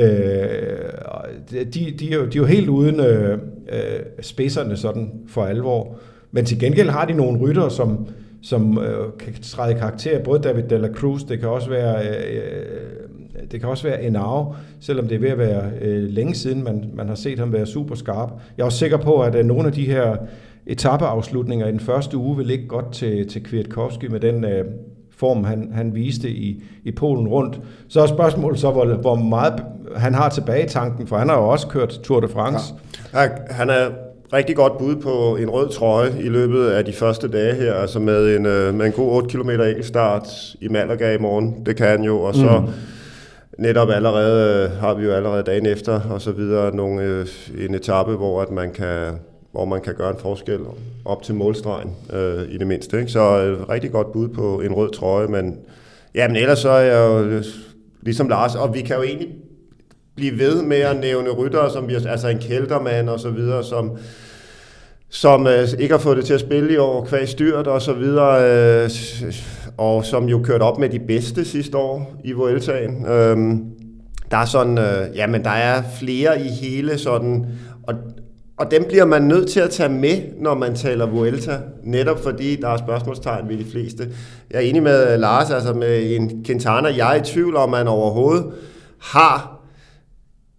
[1.52, 5.96] de, de, er jo, de er jo helt uden øh, øh, spidserne sådan for alvor.
[6.32, 8.08] Men til gengæld har de nogle rytter, som,
[8.42, 10.24] som øh, kan træde karakter.
[10.24, 12.08] Både David de Cruz, det kan også være...
[12.08, 12.66] Øh, øh
[13.52, 16.86] det kan også være Enau, selvom det er ved at være øh, længe siden, man,
[16.94, 18.30] man har set ham være super skarp.
[18.58, 20.16] Jeg er også sikker på, at øh, nogle af de her
[20.66, 24.66] etapeafslutninger i den første uge vil ligge godt til, til Kwiatkowski med den øh,
[25.12, 27.62] form, han, han viste i, i Polen rundt.
[27.88, 29.64] Så er spørgsmålet så, hvor, hvor meget
[29.96, 32.74] han har tilbage i tanken, for han har jo også kørt Tour de France.
[33.14, 33.28] Ja.
[33.50, 33.90] Han er
[34.34, 38.00] rigtig godt bud på en rød trøje i løbet af de første dage her, altså
[38.00, 40.28] med en, øh, med en god 8 km enkeltstart
[40.62, 41.66] i Malaga i morgen.
[41.66, 42.74] Det kan han jo, og så mm.
[43.58, 47.28] netop allerede øh, har vi jo allerede dagen efter og så videre nogle, øh,
[47.68, 49.20] en etape, hvor at man kan
[49.52, 50.60] hvor man kan gøre en forskel
[51.06, 53.00] op til målstregen øh, i det mindste.
[53.00, 53.12] Ikke?
[53.12, 55.58] Så øh, rigtig godt bud på en rød trøje, men,
[56.16, 57.42] ja, men ellers så er jeg jo
[58.02, 59.30] ligesom Lars, og vi kan jo egentlig
[60.16, 63.98] blive ved med at nævne ryttere, som vi, altså en kældermand og så videre, som,
[65.10, 67.94] som øh, ikke har fået det til at spille i år, kvæg styrt og så
[67.94, 68.44] videre,
[68.84, 68.90] øh,
[69.78, 73.06] og som jo kørte op med de bedste sidste år i Vueltaen.
[73.06, 73.38] Øh,
[74.32, 77.46] der er sådan, øh, ja, men der er flere i hele sådan,
[77.84, 77.94] og,
[78.58, 82.56] og dem bliver man nødt til at tage med, når man taler Vuelta, netop fordi
[82.56, 84.10] der er spørgsmålstegn ved de fleste.
[84.52, 87.88] Jeg er enig med Lars, altså med en Quintana, jeg er i tvivl om, man
[87.88, 88.46] overhovedet
[89.02, 89.55] har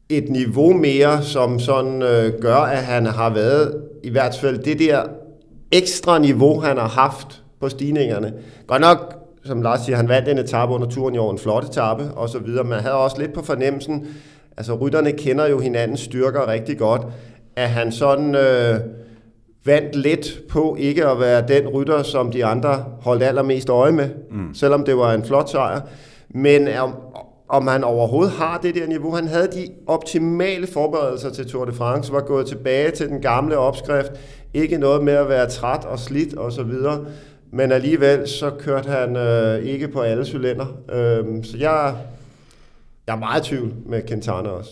[0.08, 4.78] et niveau mere, som sådan øh, gør, at han har været i hvert fald det
[4.78, 5.02] der
[5.72, 8.32] ekstra niveau, han har haft på stigningerne.
[8.66, 9.14] Godt nok,
[9.44, 12.28] som Lars siger, han vandt en etape under turen i år, en flot etape og
[12.28, 14.06] så videre, men han havde også lidt på fornemmelsen,
[14.56, 17.02] altså rytterne kender jo hinandens styrker rigtig godt,
[17.56, 18.80] at han sådan øh,
[19.64, 24.08] vandt lidt på ikke at være den rytter, som de andre holdt allermest øje med,
[24.30, 24.54] mm.
[24.54, 25.80] selvom det var en flot sejr.
[26.28, 26.94] Men om,
[27.48, 29.14] om han overhovedet har det der niveau.
[29.14, 33.56] Han havde de optimale forberedelser til Tour de France, var gået tilbage til den gamle
[33.56, 34.12] opskrift.
[34.54, 37.04] Ikke noget med at være træt og slidt og så videre.
[37.50, 40.66] Men alligevel så kørte han øh, ikke på alle cylinder.
[40.92, 41.94] Øh, så jeg,
[43.06, 44.70] jeg er meget i tvivl med Quintana også.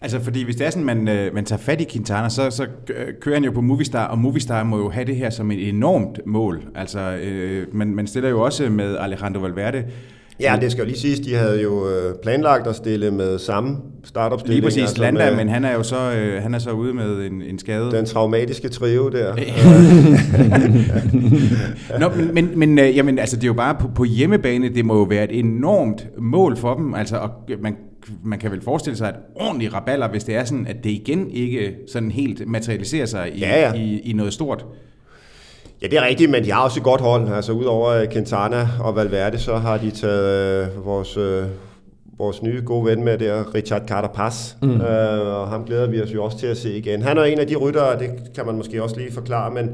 [0.00, 2.66] Altså, fordi hvis det er sådan, man, øh, man tager fat i Quintana, så, så
[2.90, 5.68] øh, kører han jo på Movistar, og Movistar må jo have det her som et
[5.68, 6.62] enormt mål.
[6.74, 9.84] Altså, øh, man, man stiller jo også med Alejandro Valverde.
[10.40, 13.76] Ja, det skal jo lige siges, de havde jo øh, planlagt at stille med samme
[14.04, 14.54] startopstilling.
[14.54, 16.94] Lige præcis, altså Landa, med, men han er jo så, øh, han er så ude
[16.94, 17.90] med en, en skade.
[17.90, 19.34] Den traumatiske trio der.
[22.00, 24.96] Nå, men, men, men jamen, altså, det er jo bare på, på hjemmebane, det må
[24.96, 26.94] jo være et enormt mål for dem.
[26.94, 27.76] Altså, og man
[28.24, 31.30] man kan vel forestille sig et ordentligt raballer, hvis det er sådan, at det igen
[31.30, 33.72] ikke sådan helt materialiserer sig i, ja, ja.
[33.72, 34.66] i, i noget stort.
[35.84, 37.28] Ja, det er rigtigt, men de har også et godt hold.
[37.32, 41.44] Altså udover Quintana og Valverde, så har de taget øh, vores, øh,
[42.18, 44.54] vores nye gode ven med der, Richard Carapaz.
[44.62, 44.80] Mm.
[44.80, 47.02] Øh, og ham glæder vi os jo også til at se igen.
[47.02, 49.70] Han er en af de ryttere, det kan man måske også lige forklare, men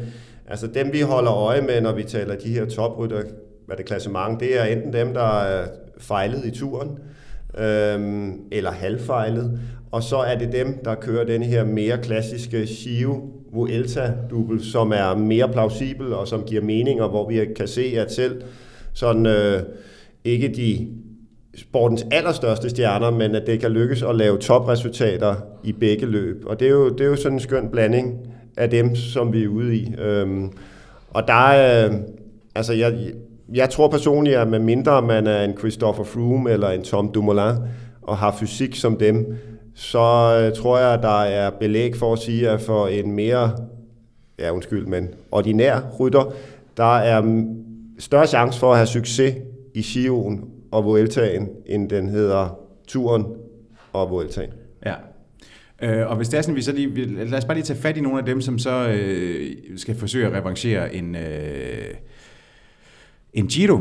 [0.49, 3.23] altså dem vi holder øje med, når vi taler de her toprytter,
[3.67, 5.67] hvad det klassement, det er enten dem, der er
[5.99, 6.99] fejlet i turen,
[7.59, 9.61] øhm, eller halvfejlet.
[9.91, 14.93] Og så er det dem, der kører den her mere klassiske Shio Vuelta dubbel, som
[14.93, 18.43] er mere plausibel og som giver mening, og hvor vi kan se, at selv
[18.93, 19.63] sådan øh,
[20.25, 20.89] ikke de
[21.57, 25.35] sportens allerstørste stjerner, men at det kan lykkes at lave topresultater
[25.65, 26.45] i begge løb.
[26.47, 28.19] Og det er jo, det er jo sådan en skøn blanding
[28.57, 29.95] af dem, som vi er ude i.
[29.99, 30.53] Øhm,
[31.11, 31.95] og der er, øh,
[32.55, 33.13] altså jeg,
[33.55, 37.55] jeg tror personligt, at med mindre man er en Christopher Froome eller en Tom Dumoulin
[38.03, 39.35] og har fysik som dem,
[39.75, 43.57] så øh, tror jeg, at der er belæg for at sige, at for en mere,
[44.39, 46.33] ja undskyld, men ordinær rytter,
[46.77, 47.45] der er
[47.99, 49.35] større chance for at have succes
[49.75, 53.27] i Sion og Vueltaen, end den hedder Turen
[53.93, 54.51] og Vueltaen.
[54.87, 54.95] Ja.
[55.83, 57.97] Øh, og hvis det er sådan, vi så lige, lad os bare lige tage fat
[57.97, 61.95] i nogle af dem, som så øh, skal forsøge at revanchere en, øh,
[63.33, 63.79] en Giro,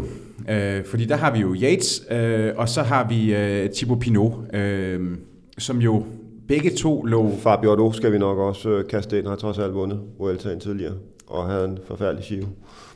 [0.49, 4.55] øh, fordi der har vi jo Yates, øh, og så har vi øh, Thibaut Pinot,
[4.55, 5.17] øh,
[5.59, 6.03] som jo
[6.47, 7.31] begge to lå...
[7.39, 10.93] Fabio Ardo skal vi nok også øh, kaste ind, har trods alt vundet Vueltaen tidligere,
[11.27, 12.47] og havde en forfærdelig Giro.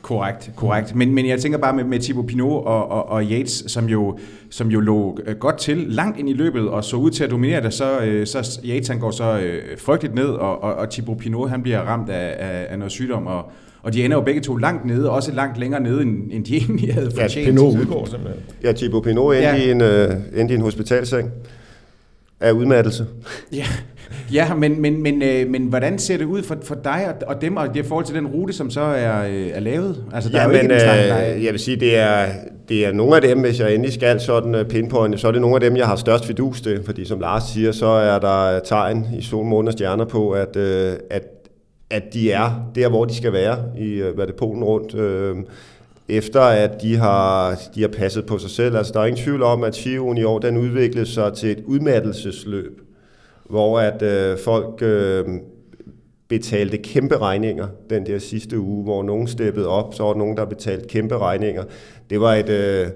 [0.02, 0.96] Korrekt, korrekt.
[0.96, 4.18] Men, men jeg tænker bare med, med Thibaut Pinot og, og, og Yates, som jo,
[4.50, 7.32] som jo lå øh, godt til langt ind i løbet og så ud til at
[7.32, 10.90] dominere det, så, øh, så Yates han går så øh, frygteligt ned, og, og, og
[10.90, 13.52] Thibaut Pinot han bliver ramt af, af, af noget sygdom, og,
[13.84, 16.56] og de ender jo begge to langt nede, også langt længere nede, end, end de
[16.58, 17.48] egentlig havde fortjent.
[17.48, 18.44] Ja, Pinot udgår simpelthen.
[18.64, 19.56] Ja, Thibaut Pinot endte, ja.
[19.56, 21.32] i en, uh, endte i en hospitalseng
[22.44, 23.06] af udmattelse.
[23.54, 23.66] Ja,
[24.34, 27.42] ja men, men, men, øh, men hvordan ser det ud for, for dig og, og
[27.42, 30.04] dem, og i forhold til den rute, som så er, øh, er lavet?
[30.14, 32.28] Altså, der ja, er jo men, ikke øh, jeg vil sige, det er,
[32.70, 35.42] det er nogle af dem, hvis jeg endelig skal sådan øh, pinpointe, så er det
[35.42, 38.60] nogle af dem, jeg har størst fidus til, fordi som Lars siger, så er der
[38.60, 41.24] tegn i sol, måne og stjerner på, at, øh, at
[41.90, 45.36] at de er der, hvor de skal være i øh, hvad det Polen rundt, øh,
[46.10, 48.76] efter at de har, de har passet på sig selv.
[48.76, 51.64] Altså, der er ingen tvivl om, at Chiron i år den udviklede sig til et
[51.66, 52.82] udmattelsesløb,
[53.50, 55.26] hvor at øh, folk øh,
[56.28, 60.38] betalte kæmpe regninger den der sidste uge, hvor nogen steppede op, så var der nogen,
[60.38, 61.64] der betalte kæmpe regninger.
[62.10, 62.50] Det var et...
[62.50, 62.88] Øh,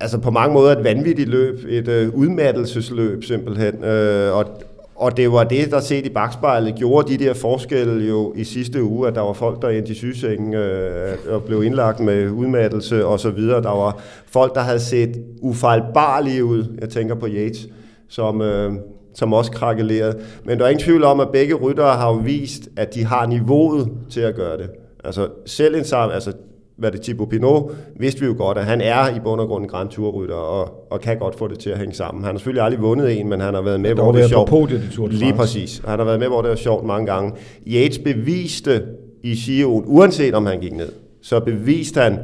[0.00, 3.84] altså på mange måder et vanvittigt løb, et øh, udmattelsesløb simpelthen.
[3.84, 4.62] Øh, og,
[4.96, 8.82] og det var det, der set i bagspejlet, gjorde de der forskelle jo i sidste
[8.82, 13.06] uge, at der var folk, der endte i sygesengen øh, og blev indlagt med udmattelse
[13.06, 13.62] og så videre.
[13.62, 16.64] Der var folk, der havde set ufejlbarlige ud.
[16.80, 17.68] Jeg tænker på Yates,
[18.08, 18.72] som, øh,
[19.14, 20.18] som også krakkelerede.
[20.44, 23.26] Men der er ingen tvivl om, at begge ryttere har jo vist, at de har
[23.26, 24.70] niveauet til at gøre det.
[25.04, 26.32] Altså selv en sammen, altså
[26.76, 29.64] hvad det Thibaut Pinot, vidste vi jo godt, at han er i bund og grund
[29.64, 32.24] en Grand Tour-rytter, og, og kan godt få det til at hænge sammen.
[32.24, 34.48] Han har selvfølgelig aldrig vundet en, men han har været med, hvor det er sjovt.
[34.48, 35.82] Podiet i Tour de Lige præcis.
[35.86, 37.32] Han har været med, hvor det er sjovt mange gange.
[37.66, 38.82] Yates beviste
[39.22, 42.18] i Giroen, uanset om han gik ned, så beviste han,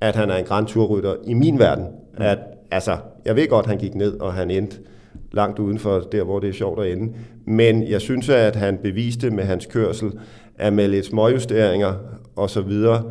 [0.00, 1.84] at han er en Grand Tour-rytter i min verden.
[2.16, 2.38] At,
[2.70, 4.76] altså, jeg ved godt, at han gik ned, og han endte
[5.32, 7.12] langt uden for der, hvor det er sjovt at ende.
[7.46, 10.12] Men jeg synes, at han beviste med hans kørsel,
[10.58, 11.94] at med lidt småjusteringer
[12.36, 13.02] og så videre,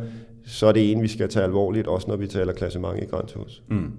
[0.52, 3.26] så er det en, vi skal tage alvorligt, også når vi taler klassement i Grand
[3.26, 3.62] Tours.
[3.68, 3.90] Mm.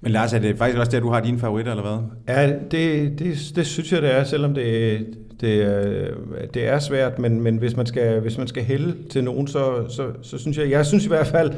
[0.00, 2.36] Men Lars, er det faktisk også der, du har dine favoritter, eller hvad?
[2.36, 5.06] Ja, det, det, det synes jeg, det er, selvom det,
[5.40, 6.14] det,
[6.54, 9.84] det er svært, men, men hvis, man skal, hvis man skal hælde til nogen, så,
[9.88, 11.52] så, så synes jeg, jeg synes i hvert fald,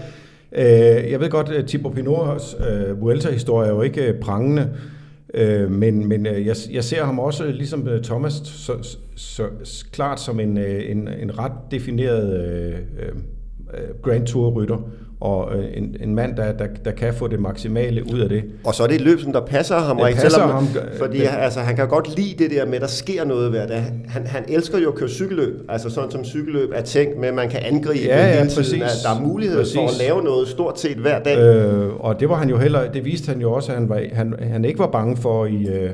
[0.53, 4.71] øh, jeg ved godt, at Thibaut Pinots øh, Vuelta-historie er jo ikke øh, prangende,
[5.35, 8.73] øh, men, men øh, jeg, jeg ser ham også, ligesom øh, Thomas, så,
[9.17, 13.13] så, så klart som en, en, en ret defineret øh,
[14.03, 14.77] Grand Tour-rytter,
[15.21, 18.45] og en, en mand, der, der, der kan få det maksimale ud af det.
[18.65, 20.67] Og så er det et løb, som der passer ham, det passer selvom, ham
[20.99, 23.67] fordi det, altså, han kan godt lide det der med, at der sker noget hver
[23.67, 23.85] dag.
[24.09, 27.35] Han, han elsker jo at køre cykelløb, altså sådan som cykelløb er tænkt med, at
[27.35, 29.75] man kan angribe ja, ja, præcis, tiden, at der er mulighed præcis.
[29.75, 31.39] for at lave noget stort set hver dag.
[31.39, 34.01] Øh, og det var han jo heller, det viste han jo også, at han, var,
[34.13, 35.67] han, han ikke var bange for i...
[35.69, 35.91] Øh,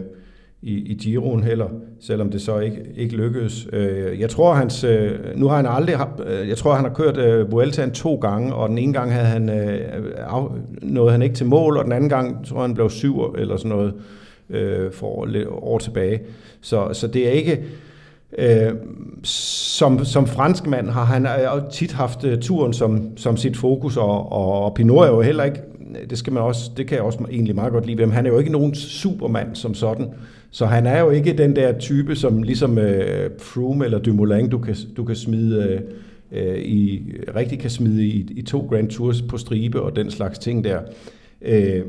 [0.62, 1.68] i, i Giroen heller,
[2.01, 3.68] selvom det så ikke, ikke lykkedes.
[3.73, 5.96] Øh, jeg tror, hans, øh, nu har han aldrig,
[6.27, 9.27] øh, jeg tror, han har kørt øh, Vueltaen to gange, og den ene gang havde
[9.27, 9.81] han, øh,
[10.83, 13.57] nåede han ikke til mål, og den anden gang tror jeg, han blev syv eller
[13.57, 13.94] sådan noget
[14.51, 16.20] øh, for år tilbage.
[16.61, 17.64] Så, så det er ikke,
[18.38, 18.73] Øh,
[19.23, 21.27] som, som franskmand har han
[21.73, 25.61] tit haft turen som, som sit fokus, og, og, og Pinot er jo heller ikke,
[26.11, 28.31] det skal man også, det kan jeg også egentlig meget godt lide, men han er
[28.31, 30.09] jo ikke nogen supermand som sådan.
[30.51, 34.59] Så han er jo ikke den der type, som ligesom øh, Froome eller Dumoulin, du
[34.59, 35.81] kan, du kan smide øh,
[36.33, 40.39] øh, i, rigtig kan smide i, i to Grand Tours på stribe og den slags
[40.39, 40.81] ting der.
[41.43, 41.83] Øh,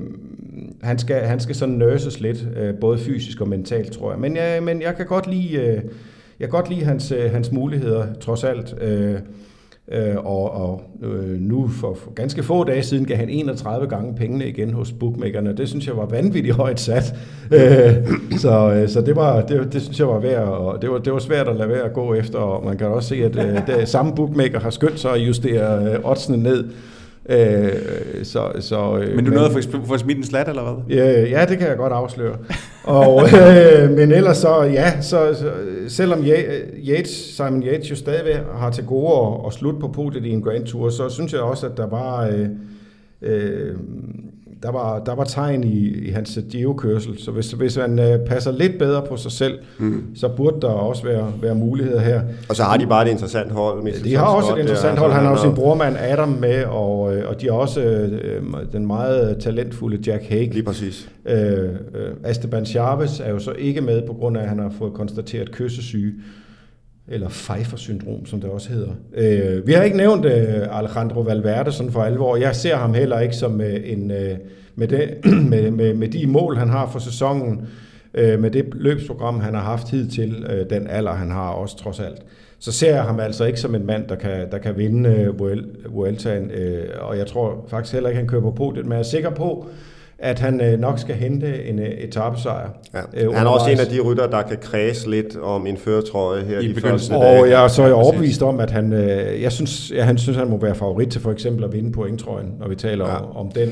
[0.82, 4.20] han, skal, han skal sådan nurses lidt, øh, både fysisk og mentalt, tror jeg.
[4.20, 5.76] Men, jeg, men jeg kan godt lide, øh,
[6.40, 8.76] jeg kan godt lide hans, øh, hans muligheder, trods alt.
[8.82, 9.20] Øh,
[9.92, 14.16] Øh, og og øh, nu for, for ganske få dage siden gav han 31 gange
[14.16, 15.58] pengene igen hos bookmakerne.
[15.58, 17.16] Det synes jeg var vanvittigt højt sat.
[17.52, 20.98] Øh, så øh, så det, var, det, det synes jeg var værd, og det var,
[20.98, 23.36] det var svært at lade være at gå efter, og man kan også se, at
[23.36, 26.70] øh, det, samme bookmaker har skyndt sig at justere øh, oddsene ned.
[27.30, 27.72] Øh,
[28.24, 30.98] så, så, øh, men du nåede at få, få smidt en slat, eller hvad?
[30.98, 32.36] Ja, ja, det kan jeg godt afsløre
[32.84, 35.52] og, øh, men ellers så, ja, så, så
[35.88, 36.24] selvom
[36.88, 40.42] Yates, Simon Yates jo stadigvæk har til gode at, at slutte på podiet i en
[40.42, 42.28] Grand Tour, så synes jeg også, at der var...
[42.28, 42.48] Øh,
[43.22, 43.76] øh,
[44.64, 48.52] der var, der var tegn i, i hans geokørsel, så hvis, hvis han øh, passer
[48.52, 50.04] lidt bedre på sig selv, mm.
[50.16, 52.22] så burde der også være, være muligheder her.
[52.50, 53.84] Og så har de bare et interessant hold.
[53.84, 55.12] Med de har også et interessant hold.
[55.12, 58.44] Han har jo sin brormand Adam med, og, øh, og de har også øh,
[58.74, 60.54] den meget talentfulde Jack Hague.
[60.54, 61.10] Lige præcis.
[61.26, 64.74] Øh, øh, Esteban Chavez er jo så ikke med, på grund af, at han har
[64.80, 66.14] fået konstateret kyssesyge
[67.12, 68.92] eller Pfeiffer-syndrom, som det også hedder.
[69.14, 72.36] Øh, vi har ikke nævnt øh, Alejandro Valverde sådan for alvor.
[72.36, 74.38] Jeg ser ham heller ikke som øh, en, øh,
[74.76, 75.18] med, det,
[75.52, 77.68] med, med, med de mål, han har for sæsonen,
[78.14, 82.00] øh, med det løbsprogram, han har haft hidtil, øh, den alder, han har også trods
[82.00, 82.22] alt.
[82.60, 85.40] Så ser jeg ham altså ikke som en mand, der kan, der kan vinde øh,
[85.96, 89.04] Vueltaen, øh, og jeg tror faktisk heller ikke, han kører på podiet, men jeg er
[89.04, 89.68] sikker på,
[90.22, 92.70] at han øh, nok skal hente en øh, etappesejr.
[92.94, 93.00] Ja.
[93.14, 96.44] Øh, han er også en af de rytter, der kan kredse lidt om en føretrøje
[96.44, 97.50] her i de første Og dage.
[97.50, 100.48] jeg er så er overbevist om, at han, øh, jeg synes, ja, han synes, han
[100.48, 103.16] må være favorit til for eksempel at vinde pointtrøjen, når vi taler ja.
[103.16, 103.70] om, om den.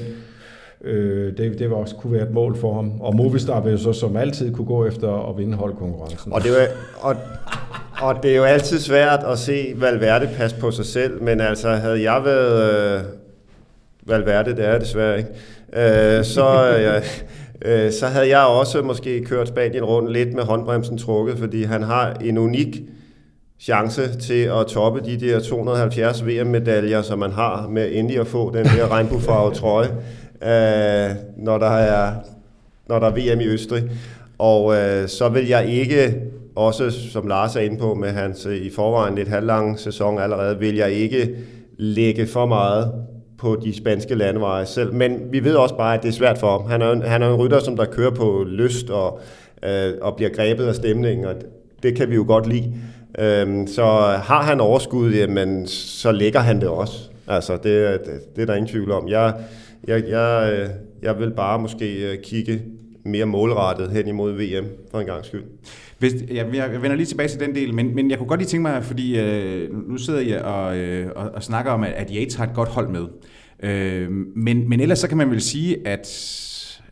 [0.84, 3.02] Øh, det, det var også kunne være et mål for ham.
[3.02, 6.34] Og Movistar vil jo så som altid kunne gå efter at vinde holdkonkurrencen.
[6.34, 6.68] Og det, var,
[7.10, 7.16] og,
[8.02, 11.70] og det er jo altid svært at se Valverde passe på sig selv, men altså
[11.70, 13.04] havde jeg været øh,
[14.06, 15.30] Valverde, det er desværre ikke,
[15.74, 17.04] øh, så, øh,
[17.62, 21.84] øh, så havde jeg også måske kørt Spanien rundt lidt med håndbremsen trukket, fordi han
[21.84, 22.82] har en unik
[23.60, 28.54] chance til at toppe de der 270 VM-medaljer, som man har med endelig at få
[28.54, 29.88] den der regnbuefarvede trøje,
[30.42, 32.14] øh, når, der er,
[32.88, 33.84] når der er VM i Østrig.
[34.38, 36.22] Og øh, så vil jeg ikke,
[36.56, 40.60] også som Lars er inde på med hans øh, i forvejen lidt halvlange sæson allerede,
[40.60, 41.36] vil jeg ikke
[41.78, 42.92] lægge for meget
[43.40, 44.94] på de spanske landeveje selv.
[44.94, 46.70] Men vi ved også bare, at det er svært for ham.
[46.70, 49.20] Han er, en, han er en rytter, som der kører på lyst og,
[49.64, 51.36] øh, og bliver grebet af stemningen, og
[51.84, 52.74] det kan vi jo godt lide.
[53.20, 53.84] Øh, så
[54.24, 57.10] har han overskud, jamen, så lægger han det også.
[57.28, 59.08] Altså, det, det, det er der ingen tvivl om.
[59.08, 59.34] Jeg,
[59.88, 60.70] jeg, jeg, øh,
[61.02, 62.62] jeg vil bare måske øh, kigge
[63.06, 65.44] mere målrettet hen imod VM for en gang skyld.
[66.00, 68.48] Hvis, ja, jeg vender lige tilbage til den del, men, men jeg kunne godt lige
[68.48, 72.12] tænke mig, fordi øh, nu sidder jeg og, øh, og, og snakker om, at, at
[72.16, 73.06] Yates har et godt hold med.
[73.64, 76.08] Øh, men, men ellers så kan man vel sige, at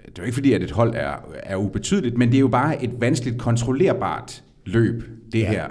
[0.05, 2.47] det er jo ikke fordi, at et hold er, er ubetydeligt, men det er jo
[2.47, 5.51] bare et vanskeligt kontrollerbart løb, det ja.
[5.51, 5.68] her.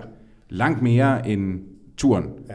[0.48, 1.60] Langt mere end
[1.96, 2.24] turen.
[2.48, 2.54] Ja.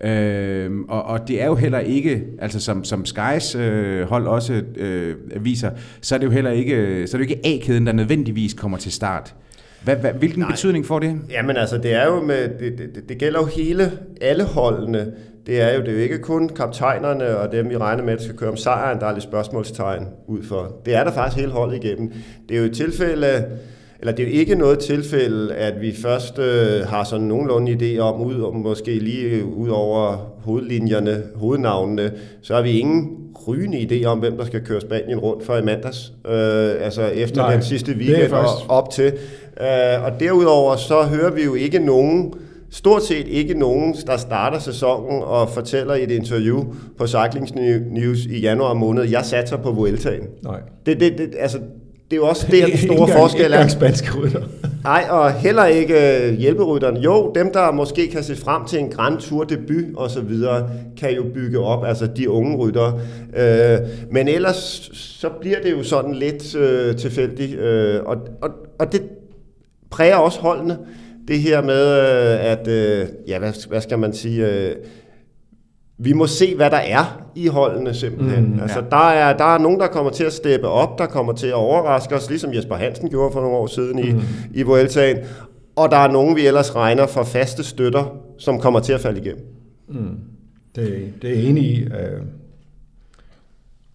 [0.00, 4.62] Øh, og, og det er jo heller ikke, altså som, som Skys øh, hold også
[4.76, 5.70] øh, viser,
[6.00, 8.78] så er det jo heller ikke, så er det jo ikke A-kæden, der nødvendigvis kommer
[8.78, 9.34] til start.
[9.84, 10.50] Hvad, hvad, hvilken Nej.
[10.50, 11.20] betydning får det?
[11.30, 15.12] Jamen altså, det er jo med, det, det, det gælder jo hele, alle holdene.
[15.46, 18.22] Det er jo, det er jo ikke kun kaptajnerne og dem, vi regner med, at
[18.22, 20.80] skal køre om sejren, der er lidt spørgsmålstegn ud for.
[20.86, 22.12] Det er der faktisk hele holdet igennem.
[22.48, 23.44] Det er jo et tilfælde,
[24.00, 27.98] eller det er jo ikke noget tilfælde, at vi først øh, har sådan nogenlunde idé
[27.98, 33.18] om, ud, måske lige ud over hovedlinjerne, hovednavnene, så har vi ingen
[33.48, 37.42] rygende idé om, hvem der skal køre Spanien rundt for i mandags, øh, altså efter
[37.42, 39.12] Nej, den sidste weekend og op til.
[39.60, 42.34] Øh, og derudover så hører vi jo ikke nogen,
[42.70, 46.64] stort set ikke nogen, der starter sæsonen og fortæller i et interview
[46.98, 47.48] på Cycling
[47.92, 50.26] News i januar måned, jeg satser på Vueltaen.
[50.42, 50.60] Nej.
[50.86, 51.58] Det, det, det, altså,
[52.10, 53.68] det er jo også der, den store forskel er.
[53.68, 54.42] spanske rytter.
[54.84, 57.00] Nej, og heller ikke øh, hjælperytterne.
[57.00, 60.70] Jo, dem, der måske kan se frem til en Grand Tour debut og så videre,
[60.96, 63.00] kan jo bygge op, altså de unge rytter.
[63.36, 63.78] Øh,
[64.10, 69.02] men ellers, så bliver det jo sådan lidt øh, tilfældigt, øh, og, og, og det
[69.90, 70.78] præger også holdene.
[71.28, 74.46] Det her med, øh, at, øh, ja, hvad, hvad skal man sige...
[74.46, 74.76] Øh,
[75.98, 78.54] vi må se, hvad der er i holdene simpelthen.
[78.54, 78.84] Mm, altså, ja.
[78.90, 81.54] der, er, der er nogen, der kommer til at steppe op, der kommer til at
[81.54, 84.20] overraske os, ligesom Jesper Hansen gjorde for nogle år siden i, mm.
[84.54, 85.16] i Vueltaen.
[85.76, 89.20] Og der er nogen, vi ellers regner for faste støtter, som kommer til at falde
[89.20, 89.44] igennem.
[89.88, 90.18] Mm.
[90.76, 91.84] Det, det er enig i.
[91.84, 92.26] Uh...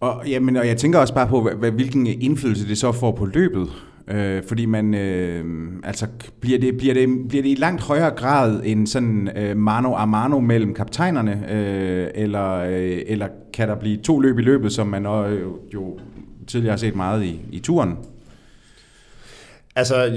[0.00, 3.68] Og, jamen, og jeg tænker også bare på, hvilken indflydelse det så får på løbet.
[4.08, 5.44] Øh, fordi man, øh,
[5.84, 6.06] altså,
[6.40, 10.04] bliver det, bliver, det, bliver det i langt højere grad en sådan øh, mano a
[10.04, 14.86] mano mellem kaptajnerne, øh, eller, øh, eller kan der blive to løb i løbet, som
[14.86, 15.98] man øh, jo
[16.46, 17.96] tidligere har set meget i, i turen?
[19.76, 20.12] Altså, øh,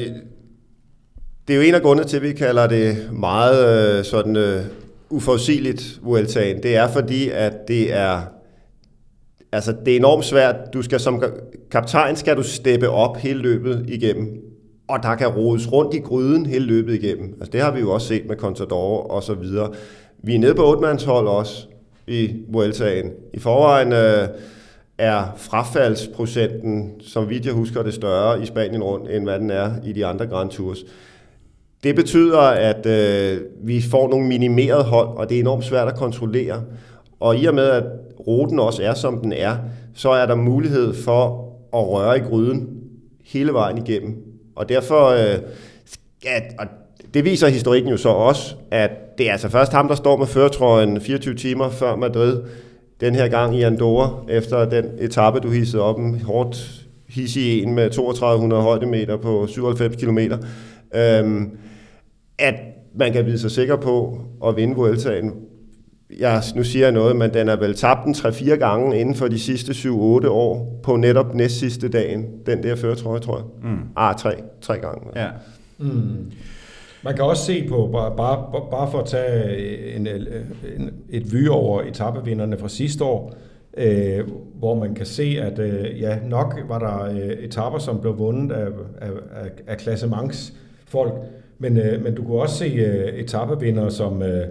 [1.48, 4.62] det er jo en af grundene til, at vi kalder det meget øh, sådan øh,
[5.10, 6.64] uforudsigeligt Vueltaen.
[6.64, 8.22] Det er fordi, at det er
[9.52, 10.56] altså, det er enormt svært.
[10.74, 11.24] Du skal som
[11.72, 14.44] kaptajn skal du steppe op hele løbet igennem.
[14.88, 17.34] Og der kan rodes rundt i gryden hele løbet igennem.
[17.34, 19.74] Altså, det har vi jo også set med Contador og så videre.
[20.24, 21.68] Vi er nede på 8 hold også
[22.08, 23.12] i Vueltaen.
[23.34, 24.28] I forvejen øh,
[24.98, 29.72] er frafaldsprocenten, som vidt jeg husker, det større i Spanien rundt, end hvad den er
[29.86, 30.78] i de andre Grand Tours.
[31.84, 35.96] Det betyder, at øh, vi får nogle minimerede hold, og det er enormt svært at
[35.96, 36.64] kontrollere.
[37.20, 37.84] Og i og med, at
[38.20, 39.58] ruten også er, som den er,
[39.94, 42.70] så er der mulighed for at røre i gryden
[43.26, 44.16] hele vejen igennem.
[44.56, 45.40] Og derfor, øh,
[46.28, 46.66] at, og
[47.14, 50.28] det viser historikken jo så også, at det er altså først ham, der står med
[50.28, 52.42] førtrøjen 24 timer før Madrid,
[53.02, 57.76] den her gang i Andorra, efter den etape, du hissede op en hårdt hissig en
[57.76, 60.20] med 3200 højdemeter på 97 km,
[60.96, 61.52] øhm,
[62.40, 62.56] at
[62.96, 65.34] man kan vide sig sikker på at vinde Vueltaen,
[66.20, 69.28] jeg, nu siger jeg noget, men den er vel tabt den 3-4 gange inden for
[69.28, 69.90] de sidste 7-8
[70.28, 73.72] år på netop næst sidste dagen, den der føretrøje, tror jeg.
[73.72, 73.80] Mm.
[73.96, 75.02] Ah, tre, tre gange.
[75.16, 75.28] Ja.
[75.78, 76.32] Mm.
[77.04, 81.48] Man kan også se på, bare, bare, bare for at tage en, en, et vy
[81.48, 83.34] over etappevinderne fra sidste år,
[83.78, 84.20] øh,
[84.56, 88.56] hvor man kan se, at øh, ja, nok var der øh, etapper, som blev vundet
[88.56, 88.68] af,
[89.02, 91.14] af, af, af klassementsfolk,
[91.60, 94.22] men, øh, men du kunne også se øh, etappevindere som...
[94.22, 94.48] Øh,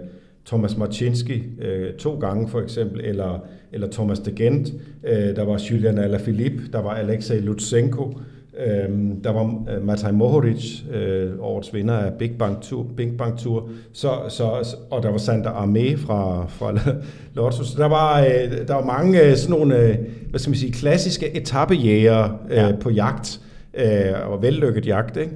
[0.47, 4.73] Thomas Marcinski øh, to gange for eksempel, eller, eller Thomas de Gent,
[5.03, 8.19] øh, der var Julian Alaphilippe, der var Alexei Lutsenko,
[8.65, 8.89] øh,
[9.23, 13.69] der var øh, Matej Mohoric, øh, årets vinder af Big Bang Tour, Big Bang Tour
[13.93, 16.79] så, så, og der var Sander Armé fra, fra
[17.35, 17.63] Lotto.
[17.63, 19.97] Så der var, øh, der var mange øh, sådan nogle, øh,
[20.29, 22.71] hvad skal man sige, klassiske etappejæger øh, ja.
[22.81, 23.41] på jagt,
[23.73, 25.31] øh, og vellykket jagt, ikke?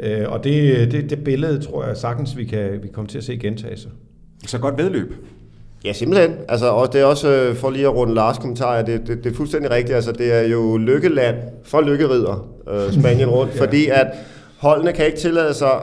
[0.00, 3.24] Øh, og det, det, det billede, tror jeg sagtens, vi kan, vi kommer til at
[3.24, 3.90] se gentage sig.
[4.46, 5.14] Så godt vedløb.
[5.84, 6.34] Ja, simpelthen.
[6.48, 9.32] Altså, og det er også, øh, for lige at runde Lars kommentar, det, det, det
[9.32, 9.96] er fuldstændig rigtigt.
[9.96, 13.62] Altså, det er jo lykkeland for lykkerider, øh, Spanien rundt, ja.
[13.62, 14.06] fordi at
[14.58, 15.82] holdene kan ikke tillade sig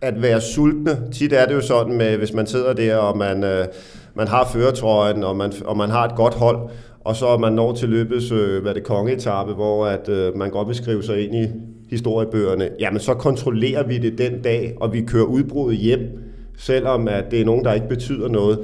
[0.00, 0.98] at være sultne.
[1.12, 3.66] Tit er det jo sådan, med, hvis man sidder der, og man, øh,
[4.14, 6.70] man har føretrøjen, og man, og man har et godt hold,
[7.00, 10.68] og så man når til løbets, øh, hvad det kongeetappe, hvor at, øh, man godt
[10.68, 11.46] vil skrive sig ind i
[11.90, 16.27] historiebøgerne, jamen så kontrollerer vi det den dag, og vi kører udbruddet hjem,
[16.58, 18.58] selvom at det er nogen, der ikke betyder noget.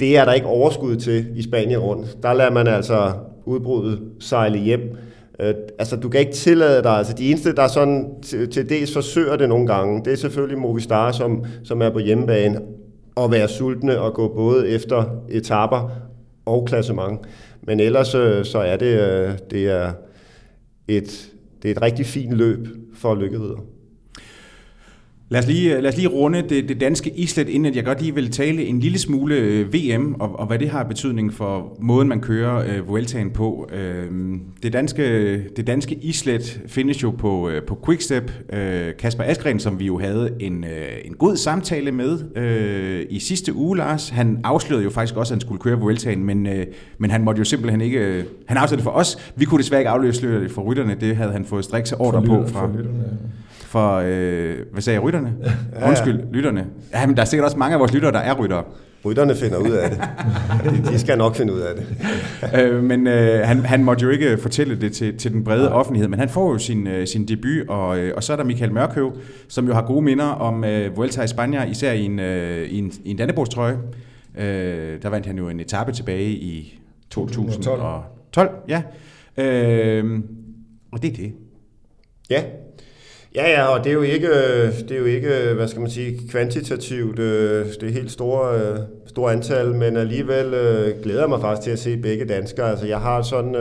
[0.00, 2.22] Det er der ikke overskud til i Spanien rundt.
[2.22, 3.12] Der lader man altså
[3.44, 4.96] udbruddet sejle hjem.
[5.40, 8.92] Øh, altså, du kan ikke tillade dig, altså de eneste, der sådan til, til dels
[8.92, 12.60] forsøger det nogle gange, det er selvfølgelig Movistar, som, som er på hjemmebane,
[13.14, 15.90] og være sultne og gå både efter etapper
[16.46, 17.20] og klassement.
[17.62, 19.92] Men ellers øh, så er det, øh, det er
[20.88, 21.30] et,
[21.62, 23.64] det er et rigtig fint løb for lykkeheder.
[25.32, 28.14] Lad os lige, lad os lige runde det, det danske islet, inden jeg godt lige
[28.14, 32.08] vil tale en lille smule øh, VM, og, og hvad det har betydning for måden,
[32.08, 33.68] man kører øh, Vueltaen på.
[33.72, 34.10] Øh,
[34.62, 38.32] det, danske, det danske islet findes jo på, øh, på Quickstep.
[38.52, 43.18] Øh, Kasper Askren, som vi jo havde en, øh, en god samtale med øh, i
[43.18, 46.66] sidste uge, Lars, han afslørede jo faktisk også, at han skulle køre Vueltaen, men, øh,
[46.98, 47.98] men han måtte jo simpelthen ikke...
[47.98, 49.32] Øh, han afslørede det for os.
[49.36, 50.96] Vi kunne desværre ikke afsløre det for rytterne.
[51.00, 52.60] Det havde han fået strikse ordre på fra...
[52.60, 53.39] For lytterne, ja
[53.70, 55.34] for, øh, hvad sagde jeg, rytterne?
[55.80, 56.66] Ja, Undskyld, lytterne.
[56.92, 58.64] Ja, men der er sikkert også mange af vores lyttere, der er ryttere.
[59.04, 60.00] Rytterne finder ud af det.
[60.88, 61.86] De skal nok finde ud af det.
[62.60, 65.72] øh, men øh, han, han måtte jo ikke fortælle det til, til den brede ja.
[65.78, 68.44] offentlighed, men han får jo sin, øh, sin debut, og, øh, og så er der
[68.44, 69.16] Michael Mørkøv,
[69.48, 72.78] som jo har gode minder om øh, Vuelta i Spanien, især i en, øh, i
[72.78, 73.78] en, i en Dannebrogs-trøje.
[74.38, 77.82] Øh, der vandt han jo en etape tilbage i 2012.
[78.32, 78.82] 12, ja.
[79.36, 80.20] Øh,
[80.92, 81.32] og det er det.
[82.30, 82.42] Ja,
[83.34, 84.28] Ja, ja, og det er jo ikke,
[84.66, 88.78] det er jo ikke hvad skal man sige, kvantitativt øh, det er helt store, øh,
[89.06, 92.70] store antal, men alligevel øh, glæder jeg mig faktisk til at se begge danskere.
[92.70, 93.54] Altså, jeg har sådan,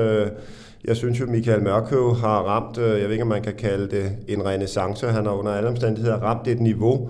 [0.86, 4.11] jeg synes jo, Michael Mørkøv har ramt, jeg ved ikke, om man kan kalde det
[4.28, 7.09] en renaissance, han har under alle omstændigheder ramt et niveau,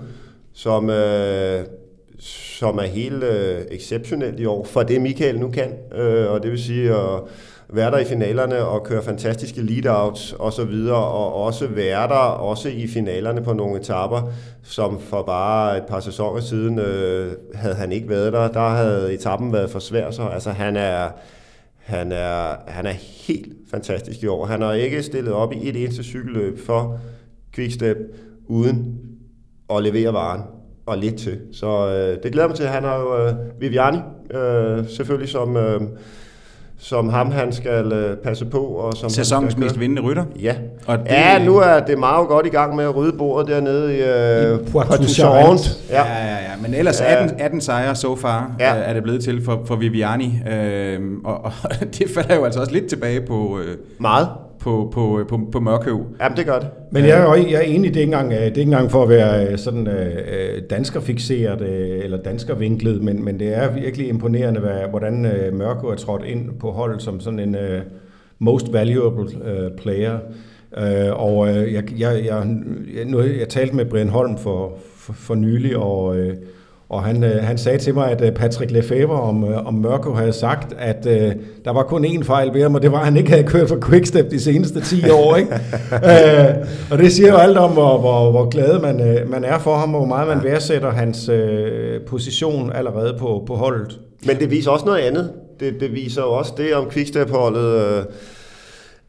[0.52, 0.90] som,
[2.18, 3.24] som er helt
[3.70, 5.72] exceptionelt i år, for det Michael nu kan,
[6.28, 7.20] og det vil sige at
[7.72, 12.14] være der i finalerne og køre fantastiske lead-outs og så videre, og også være der
[12.14, 17.74] også i finalerne på nogle etapper, som for bare et par sæsoner siden øh, havde
[17.74, 18.48] han ikke været der.
[18.48, 21.08] Der havde etappen været for svær, så altså han er,
[21.76, 22.94] han er, han er
[23.26, 24.46] helt fantastisk i år.
[24.46, 26.98] Han har ikke stillet op i et eneste cykelløb for
[27.54, 27.96] Quickstep
[28.46, 28.98] uden
[29.70, 30.42] at levere varen
[30.86, 31.40] og lidt til.
[31.52, 32.66] Så øh, det glæder mig til.
[32.66, 33.98] Han har jo øh, Viviani
[34.30, 35.56] øh, selvfølgelig som...
[35.56, 35.80] Øh,
[36.82, 38.58] som ham han skal øh, passe på.
[38.58, 40.24] Og som Sæsonens mest vindende rytter?
[40.40, 40.54] Ja.
[40.86, 43.96] Og det, ja, nu er det meget godt i gang med at rydde bordet dernede
[43.96, 45.78] i, øh, I Poitou-Charentes.
[45.90, 46.04] Ja.
[46.04, 46.50] ja, ja, ja.
[46.62, 47.22] Men ellers ja.
[47.22, 48.76] 18, 18 sejre so far ja.
[48.76, 50.40] øh, er det blevet til for, for Viviani.
[50.50, 51.52] Øh, og, og
[51.98, 53.58] det falder jo altså også lidt tilbage på...
[53.58, 54.28] Øh, meget
[54.60, 56.06] på, på, på, på Mørkøv.
[56.20, 56.68] Jamen, det gør det.
[56.90, 59.02] Men jeg er, jeg er enig, det er ikke engang, det er ikke engang for
[59.02, 59.94] at være øh, sådan uh,
[60.70, 65.94] danskerfixeret uh, eller danskervinklet, men, men det er virkelig imponerende, hvad, hvordan uh, Mørkøv er
[65.94, 67.56] trådt ind på holdet som sådan en
[68.38, 69.26] most valuable
[69.76, 70.18] player.
[71.12, 72.46] Og uh, jeg, jeg, jeg,
[73.06, 76.16] nu, jeg talte med Brian Holm for, for, for nylig, og uh,
[76.90, 80.12] og han, øh, han sagde til mig, at øh, Patrick Lefebvre om, øh, om Mørko
[80.12, 81.32] havde sagt, at øh,
[81.64, 83.68] der var kun én fejl ved ham, og det var, at han ikke havde kørt
[83.68, 85.36] for Quickstep de seneste 10 år.
[85.36, 85.54] Ikke?
[85.94, 89.58] øh, og det siger jo alt om, hvor, hvor, hvor glad man, øh, man er
[89.58, 94.00] for ham, og hvor meget man værdsætter hans øh, position allerede på, på holdet.
[94.26, 95.30] Men det viser også noget andet.
[95.60, 97.74] Det, det viser jo også det om Quickstep-holdet...
[97.74, 98.04] Øh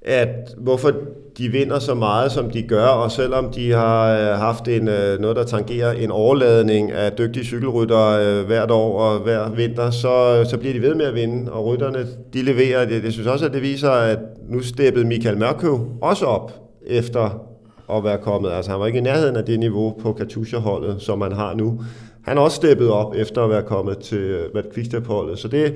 [0.01, 0.91] at hvorfor
[1.37, 5.19] de vinder så meget, som de gør, og selvom de har øh, haft en, øh,
[5.19, 10.45] noget, der tangerer en overladning af dygtige cykelryttere øh, hvert år og hver vinter, så,
[10.49, 12.85] så bliver de ved med at vinde, og rytterne, de leverer.
[12.85, 16.51] Det, jeg synes også, at det viser, at nu steppede Michael Mørkøv også op
[16.87, 17.47] efter
[17.93, 18.51] at være kommet.
[18.51, 21.81] Altså han var ikke i nærheden af det niveau på Katusha-holdet, som man har nu.
[22.25, 24.37] Han har også steppet op efter at være kommet til
[24.73, 25.39] Quickstep-holdet.
[25.39, 25.73] Så det,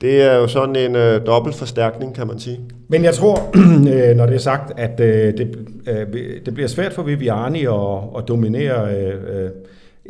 [0.00, 2.60] det er jo sådan en øh, dobbelt forstærkning, kan man sige.
[2.88, 3.50] Men jeg tror,
[3.92, 6.06] øh, når det er sagt, at øh, det, øh,
[6.46, 7.72] det bliver svært for Viviani at,
[8.18, 8.88] at dominere...
[8.96, 9.50] Øh,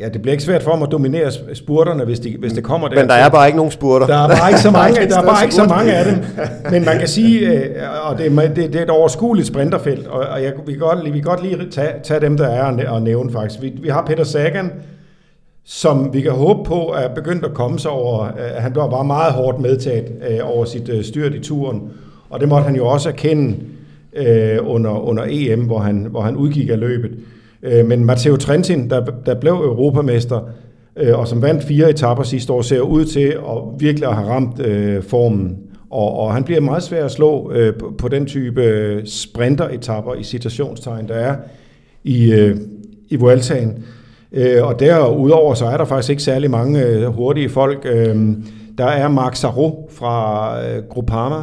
[0.01, 2.89] Ja, det bliver ikke svært for ham at dominere spurterne, hvis, de, hvis det kommer
[2.89, 2.97] der.
[2.97, 4.07] Men der er bare ikke nogen spurter.
[4.07, 6.25] Der er bare ikke så mange, der er bare ikke så mange af dem.
[6.71, 7.71] Men man kan sige, øh,
[8.11, 11.23] og det, det, det er et overskueligt sprinterfelt, og jeg, vi, kan godt, vi kan
[11.23, 13.63] godt lige tage, tage dem, der er og nævne faktisk.
[13.63, 14.73] Vi, vi har Peter Sagan,
[15.65, 18.25] som vi kan håbe på er begyndt at komme sig over.
[18.25, 21.83] Øh, han var bare meget hårdt medtaget øh, over sit øh, styrt i turen,
[22.31, 23.57] og det måtte han jo også erkende
[24.61, 27.11] under, under EM, hvor han, hvor han udgik af løbet.
[27.87, 30.41] Men Matteo Trentin, der, der blev europamester,
[31.15, 34.57] og som vandt fire etapper sidste år, ser ud til at virkelig have ramt
[35.05, 35.57] formen.
[35.91, 41.09] Og, og han bliver meget svær at slå på, på den type sprinter-etapper i citationstegn,
[41.09, 41.37] der er
[42.05, 42.53] i,
[43.09, 43.85] i Vueltaen.
[44.37, 47.79] Øh, og derudover så er der faktisk ikke særlig mange øh, hurtige folk.
[47.85, 48.17] Øh,
[48.79, 51.37] der er Marc Sarro fra øh, Groupama,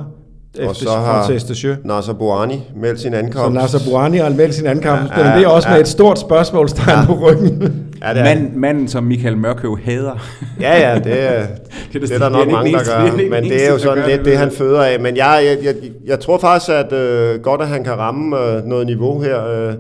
[0.68, 3.46] og så har Nasser Bouani meldt sin ankomst.
[3.46, 5.74] Så Nasser Bouani har meldt sin ankomst, ja, ja, det er også ja.
[5.74, 7.06] med et stort spørgsmålstegn ja.
[7.06, 7.74] på ryggen.
[8.04, 8.24] Ja, det er.
[8.24, 10.28] Mand, manden, som Michael Mørkøv hader.
[10.60, 11.46] Ja, ja, det er,
[11.94, 13.30] det, det er der nok mange, der gør.
[13.30, 15.00] Men det er jo sådan lidt det, han føder af.
[15.00, 15.76] Men jeg, jeg, jeg,
[16.06, 19.74] jeg tror faktisk, at øh, godt, at han kan ramme øh, noget niveau her, øh,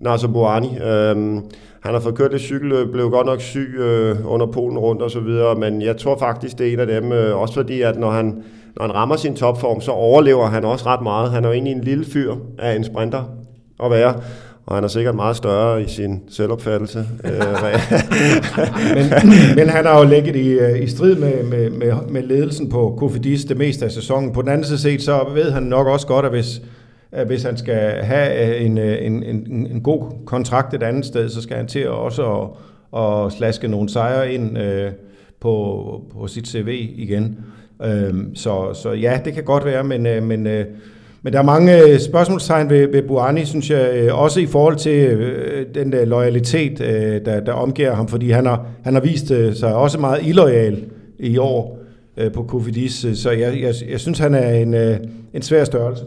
[0.00, 0.78] Nasser Bouani.
[0.78, 1.16] Øh,
[1.82, 5.02] han har fået kørt lidt cykel, øh, blev godt nok syg øh, under Polen rundt
[5.02, 7.80] og så videre, men jeg tror faktisk, det er en af dem, øh, også fordi,
[7.80, 8.42] at når han,
[8.76, 11.30] når han rammer sin topform, så overlever han også ret meget.
[11.30, 13.22] Han er jo egentlig en lille fyr af en sprinter
[13.84, 14.14] at være,
[14.66, 16.98] og han er sikkert meget større i sin selvopfattelse.
[17.24, 17.32] Øh,
[18.96, 19.04] men,
[19.56, 22.96] men han har jo ligget i, øh, i strid med, med, med, med ledelsen på
[22.98, 24.32] Kofidis det meste af sæsonen.
[24.32, 26.62] På den anden side set, så ved han nok også godt, at hvis,
[27.14, 31.04] Øh, hvis han skal have øh, øh, en, en, en, en god kontrakt et andet
[31.04, 32.50] sted, så skal han til også
[32.92, 34.90] at, at slaske nogle sejre ind øh,
[35.40, 37.38] på, på sit CV igen.
[37.84, 40.64] Øh, så, så ja, det kan godt være, men, øh, men, øh,
[41.22, 45.18] men der er mange spørgsmålstegn ved, ved Buani, synes jeg, også i forhold til
[45.74, 46.78] den der loyalitet,
[47.24, 50.84] der, der omgiver ham, fordi han har, han har vist sig også meget illoyal
[51.18, 51.78] i år
[52.34, 54.74] på Kofidis, så jeg, jeg, jeg synes, han er en,
[55.34, 56.04] en svær størrelse.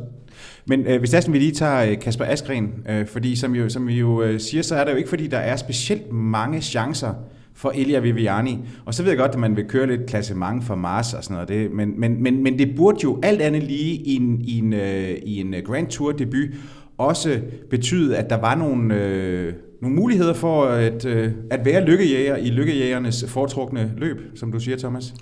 [0.68, 3.88] Men øh, hvis næsten vi lige tager øh, Kasper Askren, øh, fordi som, jo, som
[3.88, 7.14] vi jo øh, siger, så er det jo ikke fordi, der er specielt mange chancer
[7.54, 8.60] for Elia Viviani.
[8.86, 11.34] Og så ved jeg godt, at man vil køre lidt klassement for Mars og sådan
[11.34, 11.50] noget.
[11.50, 14.74] Det, men, men, men, men det burde jo alt andet lige i en, i en,
[14.74, 16.50] øh, i en øh, Grand Tour debut
[16.98, 17.40] også
[17.70, 22.50] betyde, at der var nogle, øh, nogle muligheder for at, øh, at være lykkejæger i
[22.50, 25.14] lykkejægernes foretrukne løb, som du siger, Thomas.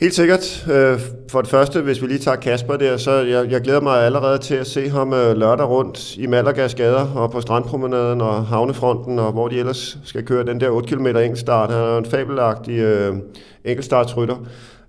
[0.00, 0.66] Helt sikkert.
[0.70, 4.02] Øh, for det første, hvis vi lige tager Kasper der, så jeg, jeg glæder mig
[4.02, 8.46] allerede til at se ham øh, lørdag rundt i Malagas gader og på strandpromenaden og
[8.46, 11.70] havnefronten og hvor de ellers skal køre den der 8 km enkeltstart.
[11.70, 13.16] Han er en fabelagtig øh,
[13.64, 14.36] enkeltstartsrytter.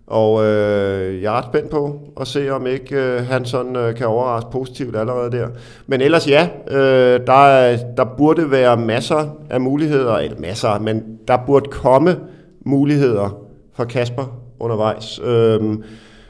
[0.07, 3.95] Og øh, jeg er ret spændt på at se, om ikke øh, han sådan øh,
[3.95, 5.47] kan overraske positivt allerede der.
[5.88, 11.38] Men ellers ja, øh, der, der burde være masser af muligheder, eller masser, men der
[11.47, 12.18] burde komme
[12.66, 13.39] muligheder
[13.76, 15.20] for Kasper undervejs.
[15.24, 15.60] Øh,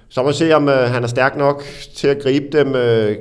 [0.10, 1.64] så må vi se, om øh, han er stærk nok
[1.96, 2.76] til at gribe dem.
[2.76, 3.18] Øh,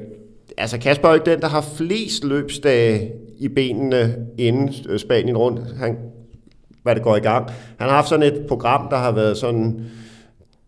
[0.58, 5.60] altså Kasper er ikke den, der har flest løbsdage i benene inden øh, Spanien rundt.
[5.80, 5.96] Han,
[6.82, 7.46] hvad det går i gang.
[7.78, 9.80] Han har haft sådan et program, der har været sådan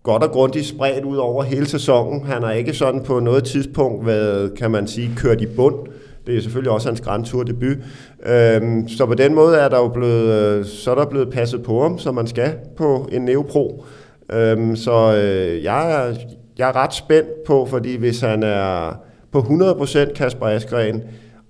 [0.03, 2.25] godt og grundigt spredt ud over hele sæsonen.
[2.25, 5.77] Han har ikke sådan på noget tidspunkt været, kan man sige, kørt i bund.
[6.27, 7.77] Det er selvfølgelig også hans Grand Tour debut.
[8.27, 11.63] Øhm, så på den måde er der jo blevet, øh, så er der blevet passet
[11.63, 13.85] på ham, som man skal på en Neopro.
[14.33, 16.15] Øhm, så øh, jeg, er,
[16.59, 18.93] jeg er ret spændt på, fordi hvis han er
[19.33, 21.03] på 100% Kasper Askren,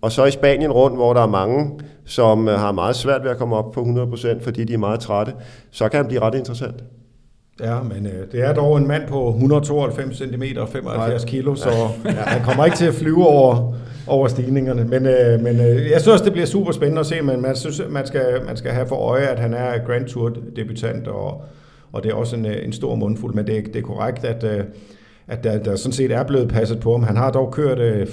[0.03, 3.31] og så i Spanien rundt, hvor der er mange, som øh, har meget svært ved
[3.31, 5.33] at komme op på 100%, fordi de er meget trætte,
[5.71, 6.85] så kan han blive ret interessant.
[7.61, 11.71] Ja, men øh, det er dog en mand på 192 cm og 75 kg, så
[12.05, 12.11] ja.
[12.11, 13.75] han kommer ikke til at flyve over,
[14.07, 14.85] over stigningerne.
[14.85, 17.83] Men, øh, men øh, jeg synes det bliver super spændende at se, men man, synes,
[17.91, 21.45] man, skal, man skal have for øje, at han er Grand Tour debutant, og,
[21.93, 24.45] og det er også en, øh, en stor mundfuld, men det, det er korrekt, at,
[24.45, 24.65] øh,
[25.31, 27.03] at der, der sådan set er blevet passet på ham.
[27.03, 28.07] Han har dog kørt øh,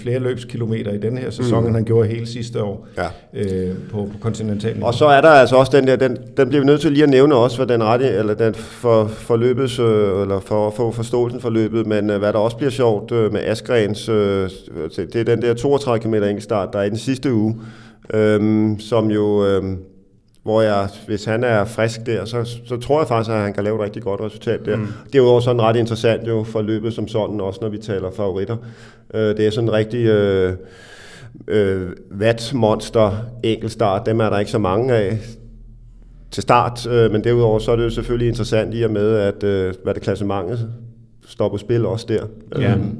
[0.00, 1.66] flere løbskilometer i den her sæson, mm.
[1.66, 3.06] end han gjorde hele sidste år ja.
[3.34, 4.82] øh, på, på kontinentalen.
[4.82, 7.02] Og så er der altså også den der, den, den bliver vi nødt til lige
[7.02, 10.74] at nævne også, for den rette, eller den for, for løbets, øh, eller for at
[10.74, 14.50] få forståelsen for løbet, men øh, hvad der også bliver sjovt øh, med Asgrens, øh,
[14.96, 17.56] det er den der 32 km enkeltstart, der er i den sidste uge,
[18.14, 19.46] øh, som jo...
[19.46, 19.62] Øh,
[20.44, 23.64] hvor jeg, hvis han er frisk der, så, så tror jeg faktisk, at han kan
[23.64, 24.76] lave et rigtig godt resultat der.
[24.76, 24.86] Mm.
[25.06, 27.78] Det er jo også sådan ret interessant jo for løbet som sådan, også når vi
[27.78, 28.56] taler favoritter.
[29.14, 30.52] Uh, det er sådan en rigtig uh,
[31.48, 35.18] uh, vatmonster enkeltstart, dem er der ikke så mange af
[36.30, 39.42] til start, uh, men derudover så er det jo selvfølgelig interessant i og med, at
[39.42, 40.70] uh, hvad det klassementet
[41.26, 42.26] står på spil også der.
[42.60, 42.74] Ja.
[42.74, 42.98] Um,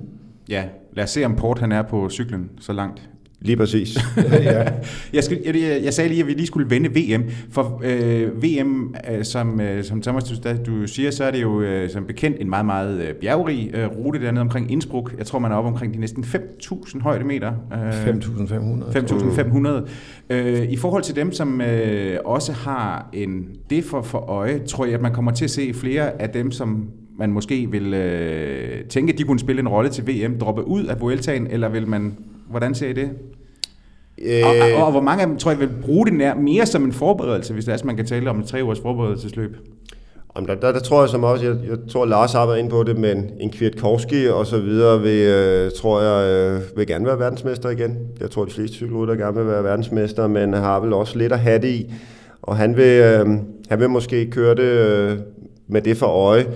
[0.49, 3.09] ja, lad os se om Port han er på cyklen så langt
[3.45, 3.99] Lige præcis.
[4.43, 4.65] ja.
[5.13, 8.95] jeg, skal, jeg, jeg sagde lige, at vi lige skulle vende VM, for øh, VM,
[9.11, 10.35] øh, som, øh, som Thomas, du,
[10.67, 13.87] du siger, så er det jo øh, som bekendt en meget, meget øh, bjergrig øh,
[13.87, 15.15] rute dernede omkring Innsbruck.
[15.19, 17.53] Jeg tror, man er oppe omkring de næsten 5.000 højdemeter.
[17.73, 19.89] Øh, 5.500.
[20.31, 20.35] 5.500.
[20.35, 24.85] Øh, I forhold til dem, som øh, også har en det for, for øje, tror
[24.85, 26.89] jeg, at man kommer til at se flere af dem, som
[27.19, 30.85] man måske vil øh, tænke, at de kunne spille en rolle til VM, droppe ud
[30.85, 32.17] af Vueltaen, eller vil man
[32.51, 33.11] Hvordan ser I det?
[34.19, 34.43] Øh...
[34.45, 36.93] Og, og, og hvor mange af dem tror jeg vil bruge det mere som en
[36.93, 39.57] forberedelse, hvis det er, at man kan tale om et tre ugers forberedelsesløb?
[40.37, 42.71] Jamen, der, der, der, tror jeg som også, jeg, jeg tror Lars har været inde
[42.71, 47.07] på det, men en Kwiatkowski og så videre vil, øh, tror jeg, øh, vil gerne
[47.07, 47.99] være verdensmester igen.
[48.21, 51.39] Jeg tror, de fleste cykelrytter gerne vil være verdensmester, men har vel også lidt at
[51.39, 51.93] have det i.
[52.43, 53.27] Og han vil, øh,
[53.69, 55.19] han vil måske køre det øh,
[55.69, 56.47] med det for øje.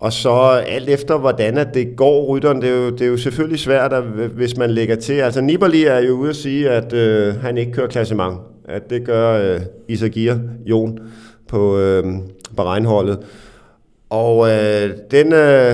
[0.00, 0.30] Og så
[0.66, 3.92] alt efter, hvordan at det går rytteren, det er, jo, det er jo selvfølgelig svært,
[3.92, 4.02] at,
[4.34, 5.12] hvis man lægger til.
[5.12, 8.38] Altså Nibali er jo ude at sige, at øh, han ikke kører klassement.
[8.68, 10.34] At det gør øh, Isagir
[10.66, 10.98] Jon
[11.48, 12.04] på, øh,
[12.56, 13.18] på regnholdet.
[14.10, 15.72] Og øh, den, øh,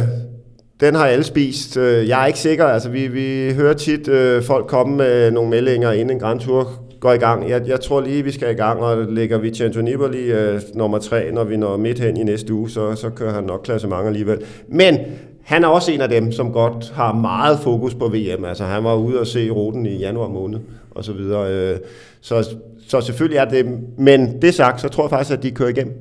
[0.81, 1.77] den har alle spist.
[1.77, 2.65] Øh, jeg er ikke sikker.
[2.65, 6.82] Altså, vi, vi hører tit øh, folk komme med nogle meldinger, inden en Grand Tour
[7.03, 7.49] går i gang.
[7.51, 11.33] Jeg, jeg tror lige, vi skal i gang, og lægger Vincenzo Nibali øh, nummer tre,
[11.33, 14.07] når vi når midt hen i næste uge, så, så kører han nok klasse mange
[14.07, 14.39] alligevel.
[14.69, 14.99] Men
[15.43, 18.45] han er også en af dem, som godt har meget fokus på VM.
[18.45, 20.59] Altså, han var ude og se ruten i januar måned,
[20.91, 21.53] og så videre.
[21.53, 21.79] Øh,
[22.21, 22.57] så,
[22.89, 23.67] så selvfølgelig er det,
[23.99, 25.95] men det sagt, så tror jeg faktisk, at de kører igennem.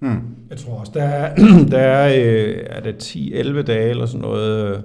[0.00, 0.20] Hmm.
[0.50, 1.34] Jeg tror også, der er,
[1.70, 4.78] der er, øh, er det 10-11 dage eller sådan noget øh,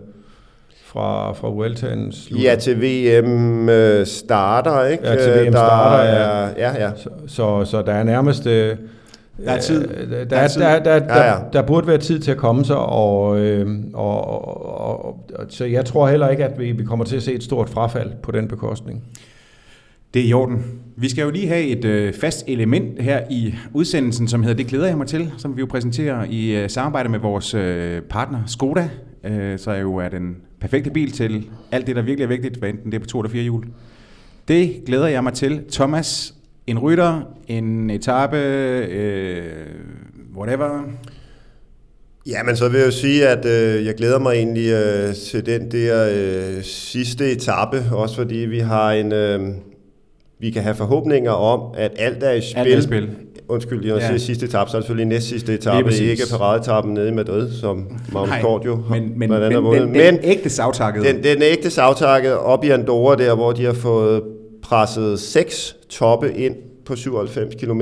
[0.91, 2.49] fra, fra Vueltaen slutter.
[2.49, 5.07] Ja, til VM øh, starter, ikke?
[5.07, 6.85] Ja, til VM der starter, er, ja.
[6.85, 6.91] ja.
[6.95, 8.47] Så, så, så der er nærmest...
[8.47, 8.75] Øh,
[9.45, 9.87] der er tid.
[9.87, 11.37] Der, der, der, der, der, ja, ja.
[11.53, 15.85] der burde være tid til at komme sig, og, øh, og, og, og, så jeg
[15.85, 18.47] tror heller ikke, at vi, vi kommer til at se et stort frafald på den
[18.47, 19.03] bekostning.
[20.13, 20.65] Det er i orden.
[20.97, 24.67] Vi skal jo lige have et øh, fast element her i udsendelsen, som hedder Det
[24.67, 28.39] glæder jeg mig til, som vi jo præsenterer i øh, samarbejde med vores øh, partner
[28.47, 28.89] Skoda,
[29.23, 32.69] øh, så jo er den perfekte bil til alt det, der virkelig er vigtigt, hvad
[32.69, 33.65] enten det er på to eller fire hjul.
[34.47, 35.63] Det glæder jeg mig til.
[35.71, 36.33] Thomas,
[36.67, 39.43] en rytter, en etape, øh,
[40.37, 40.83] whatever.
[42.27, 45.45] Ja, men så vil jeg jo sige, at øh, jeg glæder mig egentlig øh, til
[45.45, 49.11] den der øh, sidste etape, også fordi vi har en...
[49.11, 49.49] Øh,
[50.41, 52.59] vi kan have forhåbninger om, at alt er i spil.
[52.59, 53.09] Alt er i spil.
[53.47, 54.07] Undskyld, jeg ja.
[54.07, 57.51] sige sidste etape, så er det selvfølgelig næst sidste etape, ikke paradetappen nede i Madrid,
[57.51, 61.05] som Magnus Kort jo men, men, men, men, men, den ægte savtakket.
[61.05, 64.23] Den, den ægte savtakket op i Andorra der, hvor de har fået
[64.63, 67.81] presset seks toppe ind på 97 km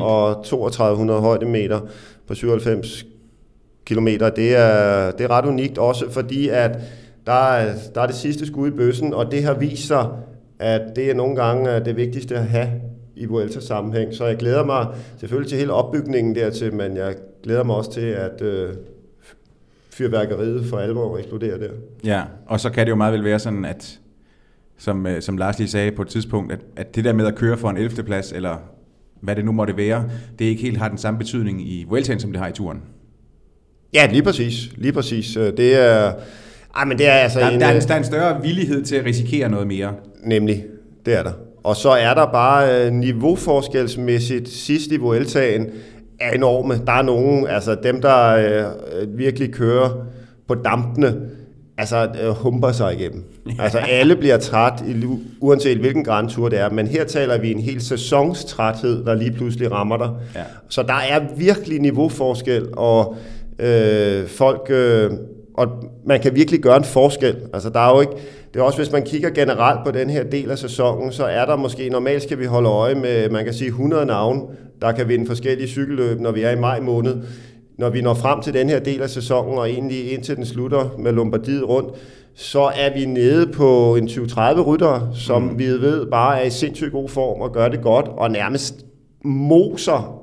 [0.00, 1.80] og 3200 højdemeter
[2.28, 3.04] på 97
[3.84, 4.06] km.
[4.06, 6.70] Det er, det er ret unikt også, fordi at
[7.26, 10.06] der er, der er det sidste skud i bøssen, og det har vist sig,
[10.60, 12.68] at det er nogle gange det vigtigste at have
[13.16, 14.14] i Vuelta sammenhæng.
[14.14, 14.86] Så jeg glæder mig
[15.18, 18.74] selvfølgelig til hele opbygningen dertil, men jeg glæder mig også til, at øh,
[19.90, 21.70] fyrværkeriet for alvor eksploderer der.
[22.04, 24.00] Ja, og så kan det jo meget vel være sådan, at
[24.78, 27.34] som, øh, som Lars lige sagde på et tidspunkt, at, at det der med at
[27.34, 28.02] køre for en 11.
[28.02, 28.56] plads, eller
[29.20, 30.04] hvad det nu måtte være,
[30.38, 32.82] det ikke helt har den samme betydning i Vueltaen, som det har i turen.
[33.94, 34.70] Ja, lige præcis.
[34.76, 35.34] Lige præcis.
[35.34, 36.12] Det er...
[36.76, 38.84] Ej, men det er altså der, en, der, er en, der er en større villighed
[38.84, 39.94] til at risikere noget mere.
[40.22, 40.64] Nemlig,
[41.06, 41.32] det er der.
[41.62, 45.66] Og så er der bare øh, niveauforskelsmæssigt sidst i Vueltaen
[46.20, 46.80] er enorme.
[46.86, 50.06] Der er nogen, altså dem, der øh, virkelig kører
[50.48, 51.16] på dampene,
[51.78, 53.24] altså øh, humper sig igennem.
[53.58, 54.84] Altså alle bliver træt,
[55.40, 59.32] uanset hvilken Grand Tour det er, men her taler vi en hel sæsonstræthed, der lige
[59.32, 60.10] pludselig rammer dig.
[60.34, 60.42] Ja.
[60.68, 63.16] Så der er virkelig niveauforskel, og
[63.58, 64.66] øh, folk...
[64.70, 65.10] Øh,
[65.54, 65.68] og
[66.06, 67.36] man kan virkelig gøre en forskel.
[67.52, 68.12] Altså, der er jo ikke,
[68.54, 71.46] det er også, hvis man kigger generelt på den her del af sæsonen, så er
[71.46, 74.42] der måske, normalt skal vi holde øje med, man kan sige 100 navne,
[74.80, 77.16] der kan vinde forskellige cykelløb, når vi er i maj måned.
[77.78, 80.90] Når vi når frem til den her del af sæsonen, og egentlig indtil den slutter
[80.98, 81.94] med Lombardiet rundt,
[82.34, 85.58] så er vi nede på en 20-30 rytter, som mm.
[85.58, 88.86] vi ved bare er i sindssygt god form og gør det godt, og nærmest
[89.24, 90.19] moser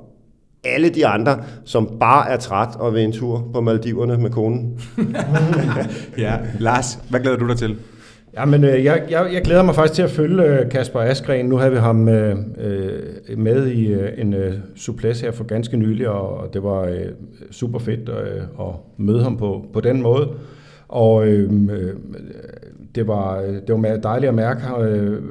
[0.76, 4.80] alle de andre, som bare er træt og vil en tur på Maldiverne med konen.
[6.18, 7.78] ja, Lars, hvad glæder du dig til?
[8.34, 11.46] Ja, men øh, jeg, jeg, jeg glæder mig faktisk til at følge øh, Kasper Askren.
[11.46, 15.78] Nu havde vi ham øh, øh, med i øh, en øh, suples her for ganske
[15.78, 17.06] nylig, og det var øh,
[17.52, 20.30] super fedt øh, at møde ham på, på den måde.
[20.88, 21.94] Og øh, øh
[22.98, 25.22] det var, det var dejligt at mærke, øh,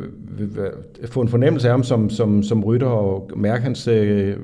[1.04, 4.34] få en fornemmelse af ham som, som, som rytter, og mærke hans øh,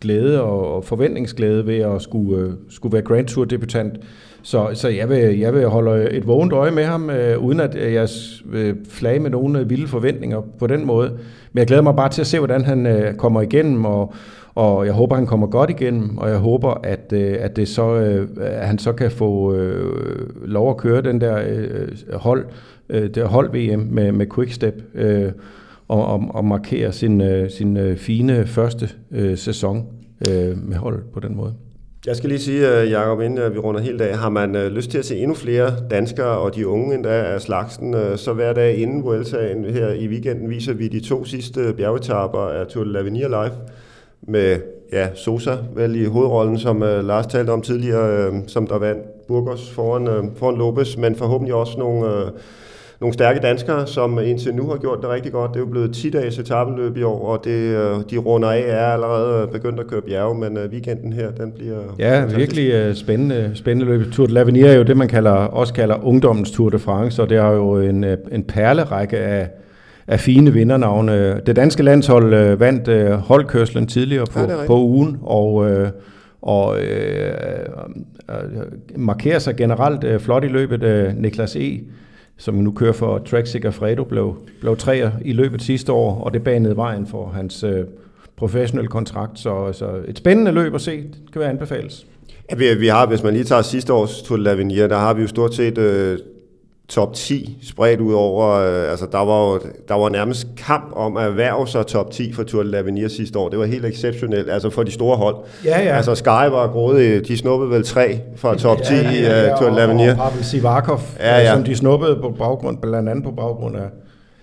[0.00, 4.00] glæde og forventningsglæde ved at skulle, øh, skulle være Grand Tour debutant.
[4.42, 7.76] Så, så jeg, vil, jeg vil holde et vågent øje med ham, øh, uden at
[7.76, 8.08] øh, jeg
[8.44, 11.10] vil flage med nogle øh, vilde forventninger på den måde.
[11.52, 14.14] Men jeg glæder mig bare til at se, hvordan han øh, kommer igennem, og,
[14.54, 17.94] og jeg håber, han kommer godt igennem, og jeg håber, at, øh, at, det så,
[17.94, 22.44] øh, at han så kan få øh, lov at køre den der øh, hold,
[22.88, 25.32] øh, der hold VM med, med Quickstep, øh,
[25.88, 29.86] og, og, og markere sin, øh, sin øh, fine første øh, sæson
[30.28, 31.54] øh, med holdet på den måde.
[32.06, 34.72] Jeg skal lige sige, øh, Jacob, inden øh, vi runder helt af, har man øh,
[34.72, 38.52] lyst til at se endnu flere danskere og de unge endda af slagsen, så hver
[38.52, 43.00] dag inden Vueltaen her i weekenden viser vi de to sidste bjergetapper af Tour de
[43.00, 43.52] l'Avenir Live
[44.22, 44.56] med
[44.92, 49.26] ja, Sosa vel i hovedrollen, som uh, Lars talte om tidligere, uh, som der vandt
[49.28, 52.30] Burgos foran, uh, foran Lopez, men forhåbentlig også nogle, uh,
[53.00, 55.50] nogle stærke danskere, som indtil nu har gjort det rigtig godt.
[55.50, 58.64] Det er jo blevet 10 dages etabeløb i år, og det, øh, de runder af
[58.66, 61.78] er allerede begyndt at køre bjerge, men uh, weekenden her, den bliver...
[61.98, 62.38] Ja, fantastisk.
[62.38, 64.12] virkelig uh, spændende, spændende løb.
[64.12, 67.28] Tour de l'Avenir er jo det, man kalder, også kalder ungdommens Tour de France, og
[67.30, 69.48] det har jo en, en perlerække af,
[70.10, 71.40] af fine vindernavne.
[71.46, 75.54] Det danske landshold uh, vandt uh, holdkørslen tidligere på, ja, på ugen, og...
[75.54, 75.88] Uh,
[76.42, 77.32] og øh,
[78.30, 78.36] øh,
[78.96, 80.82] markerer sig generelt øh, flot i løbet.
[80.82, 81.80] Øh, Niklas E.,
[82.36, 86.44] som nu kører for Trek Fredo, blev, blev træer i løbet sidste år, og det
[86.44, 87.84] banede vejen for hans øh,
[88.36, 89.38] professionelle kontrakt.
[89.38, 92.06] Så, så et spændende løb at se, det kan være anbefales.
[92.50, 95.14] Ja, vi, vi har, hvis man lige tager sidste års Tour de l'Avenir, der har
[95.14, 96.18] vi jo stort set øh,
[96.90, 101.16] top 10 spredt ud over, øh, altså der var jo, der var nærmest kamp om
[101.16, 103.48] at erhverve sig top 10 for Tour de l'Avenir sidste år.
[103.48, 105.36] Det var helt exceptionelt, altså for de store hold.
[105.64, 105.96] Ja, ja.
[105.96, 109.52] Altså Sky var grådet, de snuppede vel tre fra top 10 ja, ja, ja, i
[109.52, 110.20] uh, Tour de l'Avenir.
[110.20, 111.52] Og, og Pavel Sivakov, ja, ja.
[111.52, 113.88] som de snuppede på baggrund, blandt andet på baggrund af...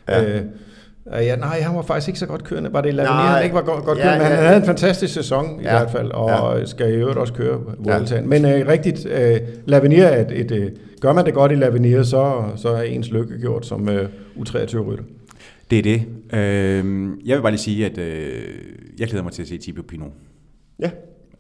[0.10, 0.24] Ja.
[0.24, 0.42] Øh,
[1.14, 2.74] Uh, ja, nej, han var faktisk ikke så godt kørende.
[2.74, 4.66] Var det Lavinier, han ikke var godt, godt kørende, ja, ja, men han havde en
[4.66, 6.66] fantastisk sæson i ja, hvert fald, og ja.
[6.66, 8.32] skal i øvrigt også køre Vueltaen.
[8.34, 8.40] Ja.
[8.40, 12.44] Men uh, rigtigt, uh, Lavinier er et, et, gør man det godt i Lavinier, så,
[12.56, 13.96] så er ens lykke gjort som uh,
[14.42, 15.04] U23-rytter.
[15.72, 16.02] Det er det.
[16.34, 18.04] Uh, jeg vil bare lige sige, at uh,
[19.00, 20.12] jeg glæder mig til at se Thibaut Pinot.
[20.80, 20.90] Ja.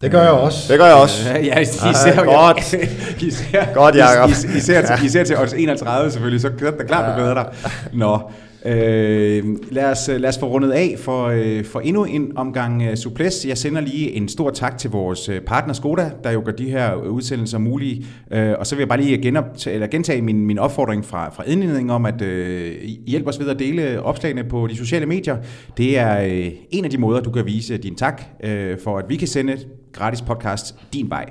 [0.01, 0.73] Det gør jeg også.
[0.73, 1.29] Det gør jeg også.
[1.29, 2.73] Ja, især, ja, godt.
[3.27, 4.29] især, godt, Jacob.
[4.29, 7.45] Især, især, især, især til odds 31 selvfølgelig, så er det klart, du glæder dig.
[7.93, 8.19] Nå,
[8.67, 12.97] Øh, lad, os, lad os få rundet af for, øh, for endnu en omgang øh,
[12.97, 13.45] suples.
[13.45, 16.69] Jeg sender lige en stor tak til vores øh, partner Skoda, der jo gør de
[16.69, 18.05] her udsendelser mulige.
[18.31, 21.43] Øh, og så vil jeg bare lige genoptage, eller gentage min, min opfordring fra, fra
[21.47, 22.75] indledningen om, at øh,
[23.07, 25.37] hjælp os ved at dele opslagene på de sociale medier.
[25.77, 29.05] Det er øh, en af de måder, du kan vise din tak øh, for, at
[29.09, 29.57] vi kan sende
[29.93, 31.25] gratis podcast din vej.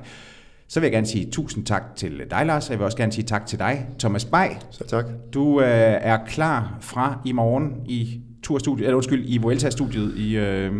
[0.68, 3.12] Så vil jeg gerne sige tusind tak til dig, Lars, og jeg vil også gerne
[3.12, 4.46] sige tak til dig, Thomas Bay.
[4.70, 5.04] Så tak.
[5.34, 5.66] Du øh,
[6.00, 10.72] er klar fra i morgen i turstudiet, eller undskyld, i Vuelta-studiet i, øh,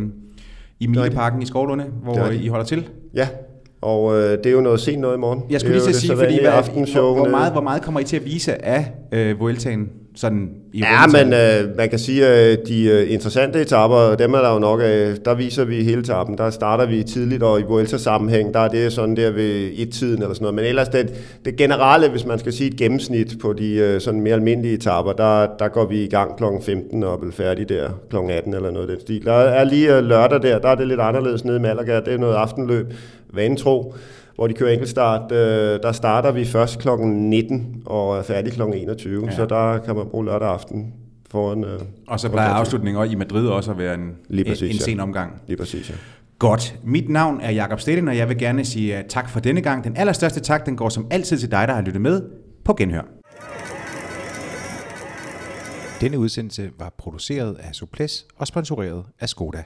[0.80, 2.89] i Mileparken i Skovlunde, hvor I holder til.
[3.14, 3.28] Ja,
[3.82, 5.43] og øh, det er jo noget sent noget i morgen.
[5.51, 6.53] Jeg skulle lige til at sige, fordi hvad,
[6.93, 9.89] hvor, hvor, meget, hvor meget kommer I til at vise af øh, Vueltaen?
[10.16, 14.38] Sådan i ja, men øh, man kan sige, at de øh, interessante etapper, dem er
[14.38, 16.38] der jo nok af, der viser vi hele etappen.
[16.38, 20.34] Der starter vi tidligt, og i Vuelta-sammenhæng, der er det sådan der ved et-tiden eller
[20.34, 20.54] sådan noget.
[20.54, 21.12] Men ellers det,
[21.44, 25.12] det generelle, hvis man skal sige et gennemsnit på de øh, sådan mere almindelige etapper,
[25.12, 26.44] der, der går vi i gang kl.
[26.62, 28.16] 15 og er færdige der kl.
[28.16, 29.24] 18 eller noget af den stil.
[29.24, 32.00] Der er lige øh, lørdag der, der er det lidt anderledes nede i Malaga.
[32.00, 32.92] Det er noget aftenløb,
[33.32, 33.94] vanetro
[34.37, 35.32] hvor de kører enkeltstart.
[35.32, 36.89] Øh, der starter vi først kl.
[37.01, 38.62] 19 og er færdig kl.
[38.62, 39.37] 21, ja.
[39.37, 40.95] så der kan man bruge lørdag aften
[41.30, 41.64] foran...
[41.64, 44.80] Øh, og så plejer afslutningen i Madrid også at være en, Lige præcis, en, en
[44.80, 45.43] sen omgang.
[45.47, 45.95] Lige præcis, ja.
[46.39, 46.76] Godt.
[46.84, 49.84] Mit navn er Jakob Stedin, og jeg vil gerne sige tak for denne gang.
[49.84, 52.22] Den allerstørste tak, den går som altid til dig, der har lyttet med
[52.64, 53.03] på Genhør.
[56.01, 59.62] Denne udsendelse var produceret af Suples og sponsoreret af Skoda.